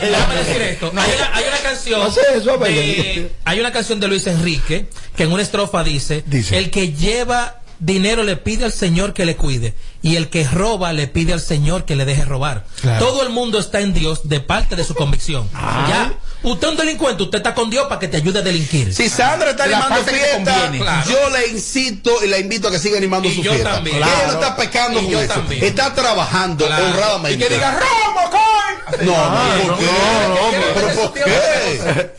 [0.00, 0.92] déjame decir esto.
[0.94, 2.08] Hay una, hay una canción.
[2.34, 4.86] Eso, de, hay una canción de Luis Enrique
[5.16, 9.36] que en una estrofa dice, el que lleva dinero le pide al Señor que le
[9.36, 12.66] cuide y el que roba le pide al Señor que le deje robar.
[12.80, 13.04] Claro.
[13.04, 15.48] Todo el mundo está en Dios de parte de su convicción.
[15.52, 18.92] Ya, usted es un delincuente, usted está con Dios para que te ayude a delinquir.
[18.94, 20.84] Si Sandra está La animando fiesta, conviene.
[20.84, 21.10] Claro.
[21.10, 23.74] yo le incito y la invito a que siga animando Y su yo fiesta.
[23.74, 23.96] también.
[23.96, 24.26] Ella Claro.
[24.26, 25.34] no está pecando Y con yo eso.
[25.34, 25.64] también.
[25.64, 26.84] Está trabajando Claro.
[26.86, 27.36] honradamente.
[27.44, 29.06] Y que diga, ¡Romo, coy!
[29.06, 29.84] No, Ah, no, no, ¿por qué?
[29.84, 31.22] no, no, ¿Pero por qué?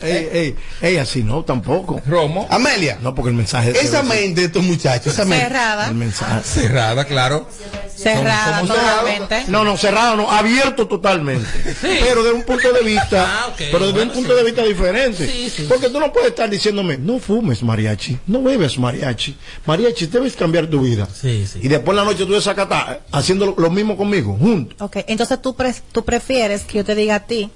[0.02, 2.00] Ey, ey, ey, así no, tampoco.
[2.06, 2.46] Romo.
[2.50, 3.70] Amelia, No, porque el mensaje.
[3.80, 5.46] esa mente de estos muchachos, esa mente.
[5.46, 5.88] Cerrada.
[5.88, 6.42] El mensaje.
[6.44, 7.48] Cerrada, claro.
[7.96, 9.44] Cerrada totalmente.
[9.48, 11.46] No, no, cerrado, no, abierto totalmente.
[11.82, 15.26] Pero desde un punto de vista, Ah, pero desde bueno, un punto de vista diferente.
[15.26, 15.66] Sí, sí.
[15.68, 19.36] Porque tú no puedes estar diciéndome, no fumes mariachi, no bebes mariachi.
[19.66, 21.06] Mariachi, debes cambiar tu vida.
[21.12, 21.60] Sí, sí.
[21.62, 24.76] Y después en la noche tú desacatas haciendo lo, lo mismo conmigo, juntos.
[24.80, 27.50] Ok, entonces tú, pre- tú prefieres que yo te diga a ti,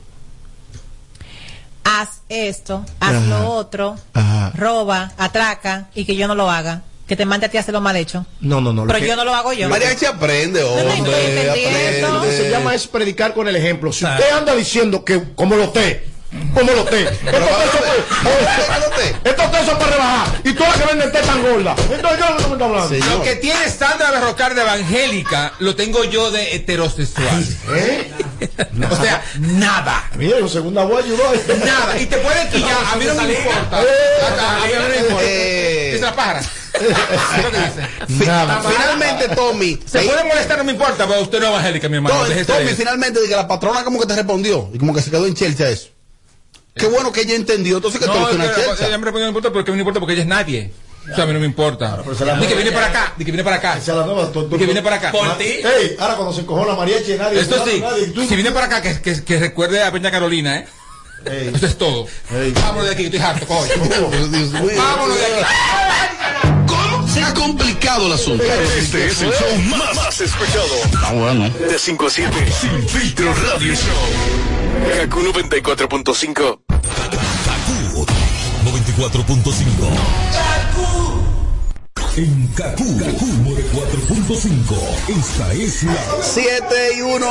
[1.85, 3.26] haz esto, haz Ajá.
[3.41, 4.53] lo otro, Ajá.
[4.57, 6.82] roba, atraca y que yo no lo haga.
[7.07, 8.25] Que te mande a ti a hacer lo mal hecho.
[8.41, 8.83] No, no, no.
[8.85, 9.69] lo Pero que- yo no lo hago yo.
[9.69, 10.95] Mariachi aprende, no hombre.
[10.95, 12.09] entendiendo.
[12.15, 12.51] Lo que se aprende.
[12.51, 13.93] llama es predicar con el ejemplo.
[13.93, 14.23] Si Claro.
[14.23, 16.07] usted anda diciendo que como lo té,
[16.55, 17.21] como lo té, estos
[19.25, 21.79] estos tesos para rebajar y todas las que venden té tan gordas.
[21.91, 22.89] Entonces yo no me está hablando.
[22.89, 23.09] Señor.
[23.19, 27.47] Lo que tiene Sandra Berrocar de evangélica, lo tengo yo de heterosexual.
[27.75, 28.11] ¿Eh?
[28.91, 30.11] O sea, nada.
[30.17, 31.23] Mira, yo segunda voz ayudó.
[31.65, 31.99] Nada.
[31.99, 32.77] Y te pueden quillar.
[32.93, 33.83] A mí no me importa.
[33.83, 33.87] Eh,
[34.39, 35.23] A a mí no me importa.
[35.25, 35.91] Eh.
[35.93, 36.43] Dice la pájara.
[36.81, 38.27] Dice.
[38.27, 38.62] Nada.
[38.68, 39.79] Finalmente, Tommy.
[39.87, 42.16] Se puede molestar, no me importa, pero usted no es evangélica, mi hermano.
[42.47, 45.27] Tommy, finalmente, de que la patrona como que te respondió y como que se quedó
[45.27, 45.89] en chelcha eso.
[46.75, 47.77] Qué bueno que ella entendió.
[47.77, 48.87] Entonces, que No, una es que chelcha.
[48.89, 50.72] ella me respondió, no importa, porque no me importa, porque ella es nadie.
[51.11, 51.99] O sea, a mí no me importa.
[52.03, 53.77] pero se la- Di que viene para acá, di que viene para acá.
[53.77, 54.33] Esa es la nueva.
[54.33, 55.12] tú- tú- Di que viene para acá.
[55.12, 55.45] Por ti.
[55.45, 57.41] Ey, ahora cuando se encojó la mariachi nadie.
[57.41, 60.57] Esto sí, nadie, tú- si viene para acá, que, que, que recuerde a Peña Carolina,
[60.59, 60.66] ¿eh?
[61.27, 61.53] Ey.
[61.55, 62.07] Eso es todo.
[62.55, 63.68] Vámonos de aquí, estoy harto, coño.
[64.01, 64.11] Oh.
[64.77, 66.54] Vámonos de aquí.
[67.15, 68.43] Se ha complicado el asunto.
[68.77, 70.67] Este es el show más, más escuchado.
[71.01, 71.49] Ah, bueno.
[71.49, 72.53] De 5 a 7.
[72.61, 73.95] Sin filtro radio show.
[74.99, 76.35] Kaku 94.5.
[76.35, 76.59] Kaku
[78.65, 80.74] 94.5.
[82.17, 84.77] En Kaku, Kaku 4.5.
[85.09, 86.49] Esta es la 7
[86.97, 87.27] y 1.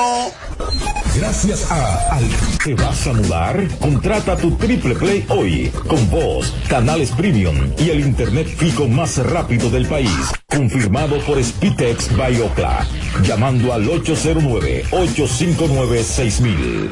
[1.16, 2.26] Gracias a Al.
[2.66, 3.66] ¿Te vas a mudar?
[3.80, 5.72] Contrata tu Triple Play hoy.
[5.88, 10.12] Con voz, canales premium y el internet fijo más rápido del país.
[10.48, 12.86] Confirmado por Spitex Biocla.
[13.24, 16.92] Llamando al 809 859 6000.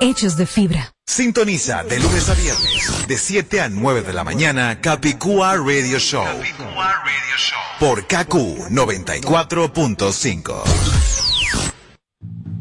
[0.00, 0.92] hechos de fibra.
[1.06, 6.26] Sintoniza de lunes a viernes, de 7 a 9 de la mañana, Capicúa Radio Show.
[7.78, 10.62] Por KQ 94.5.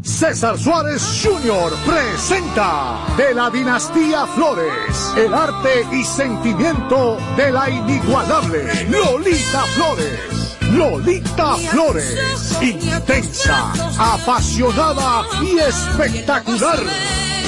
[0.04, 1.74] César Suárez Jr.
[1.86, 10.43] presenta de la dinastía Flores el arte y sentimiento de la inigualable Lolita Flores.
[10.74, 16.80] Lolita Flores, intensa, apasionada y espectacular,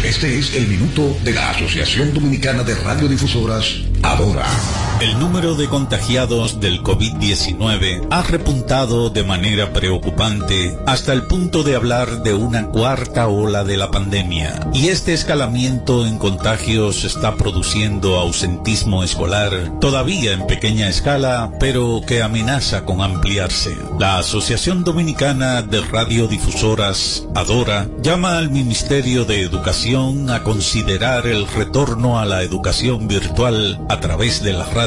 [0.03, 4.45] Este es el minuto de la Asociación Dominicana de Radiodifusoras, Adora.
[4.99, 11.75] El número de contagiados del COVID-19 ha repuntado de manera preocupante hasta el punto de
[11.75, 14.59] hablar de una cuarta ola de la pandemia.
[14.73, 22.23] Y este escalamiento en contagios está produciendo ausentismo escolar, todavía en pequeña escala, pero que
[22.23, 23.77] amenaza con ampliarse.
[23.99, 32.17] La Asociación Dominicana de Radiodifusoras, Adora, llama al Ministerio de Educación a considerar el retorno
[32.17, 34.86] a la educación virtual a través de la radio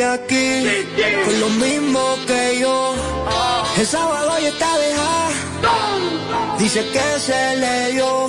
[0.00, 2.94] Viniste aquí con lo mismo que yo.
[3.76, 5.28] El sábado ya está dejada.
[6.58, 8.28] Dice que se le dio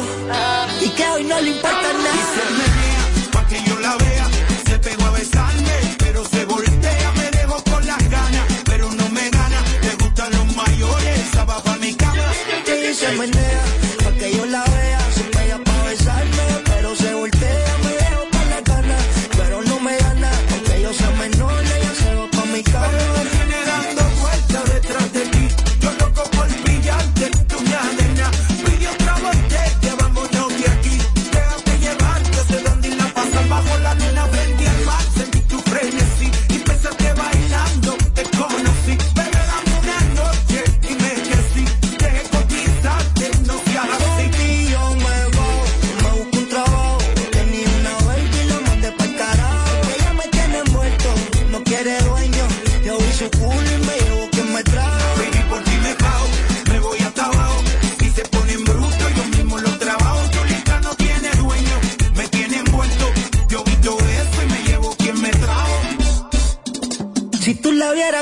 [0.82, 3.32] y que hoy no le importa nada.
[3.32, 4.28] Pa' que yo la vea,
[4.68, 9.30] se pegó a besarme, pero se voltea, me dejó con las ganas, pero no me
[9.30, 12.34] gana, le gustan los mayores, abajo a mi cama.
[12.68, 13.91] Y se menea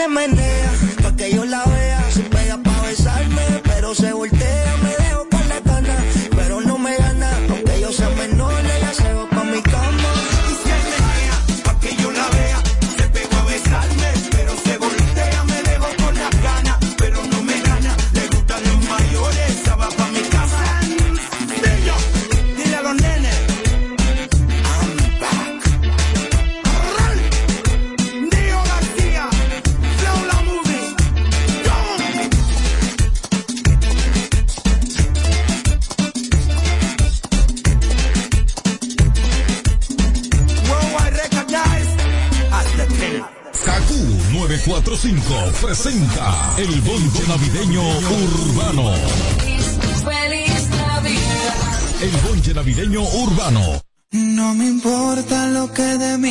[0.00, 0.49] se menea,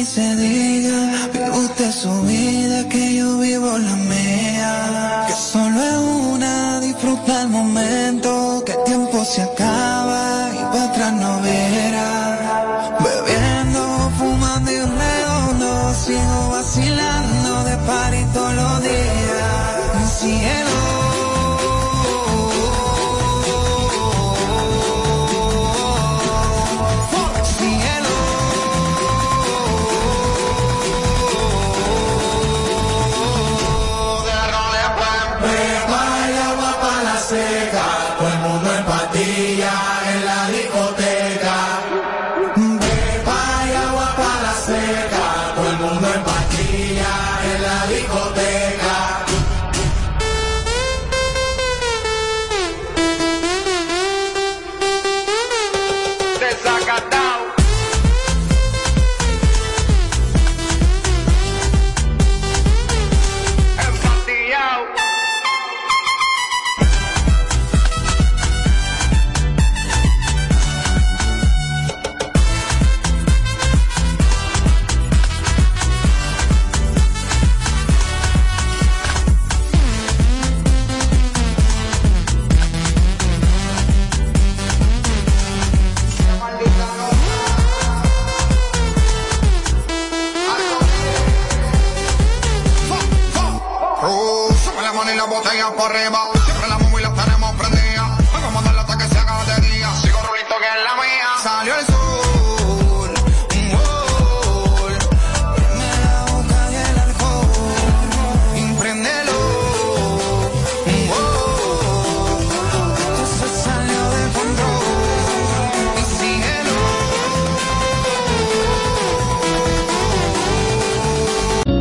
[0.10, 5.26] se diga, vive usted su vida, que yo vivo la mía.
[5.28, 5.98] Que solo es
[6.34, 11.79] una, disfruta el momento, que el tiempo se acaba y para atrás no verá.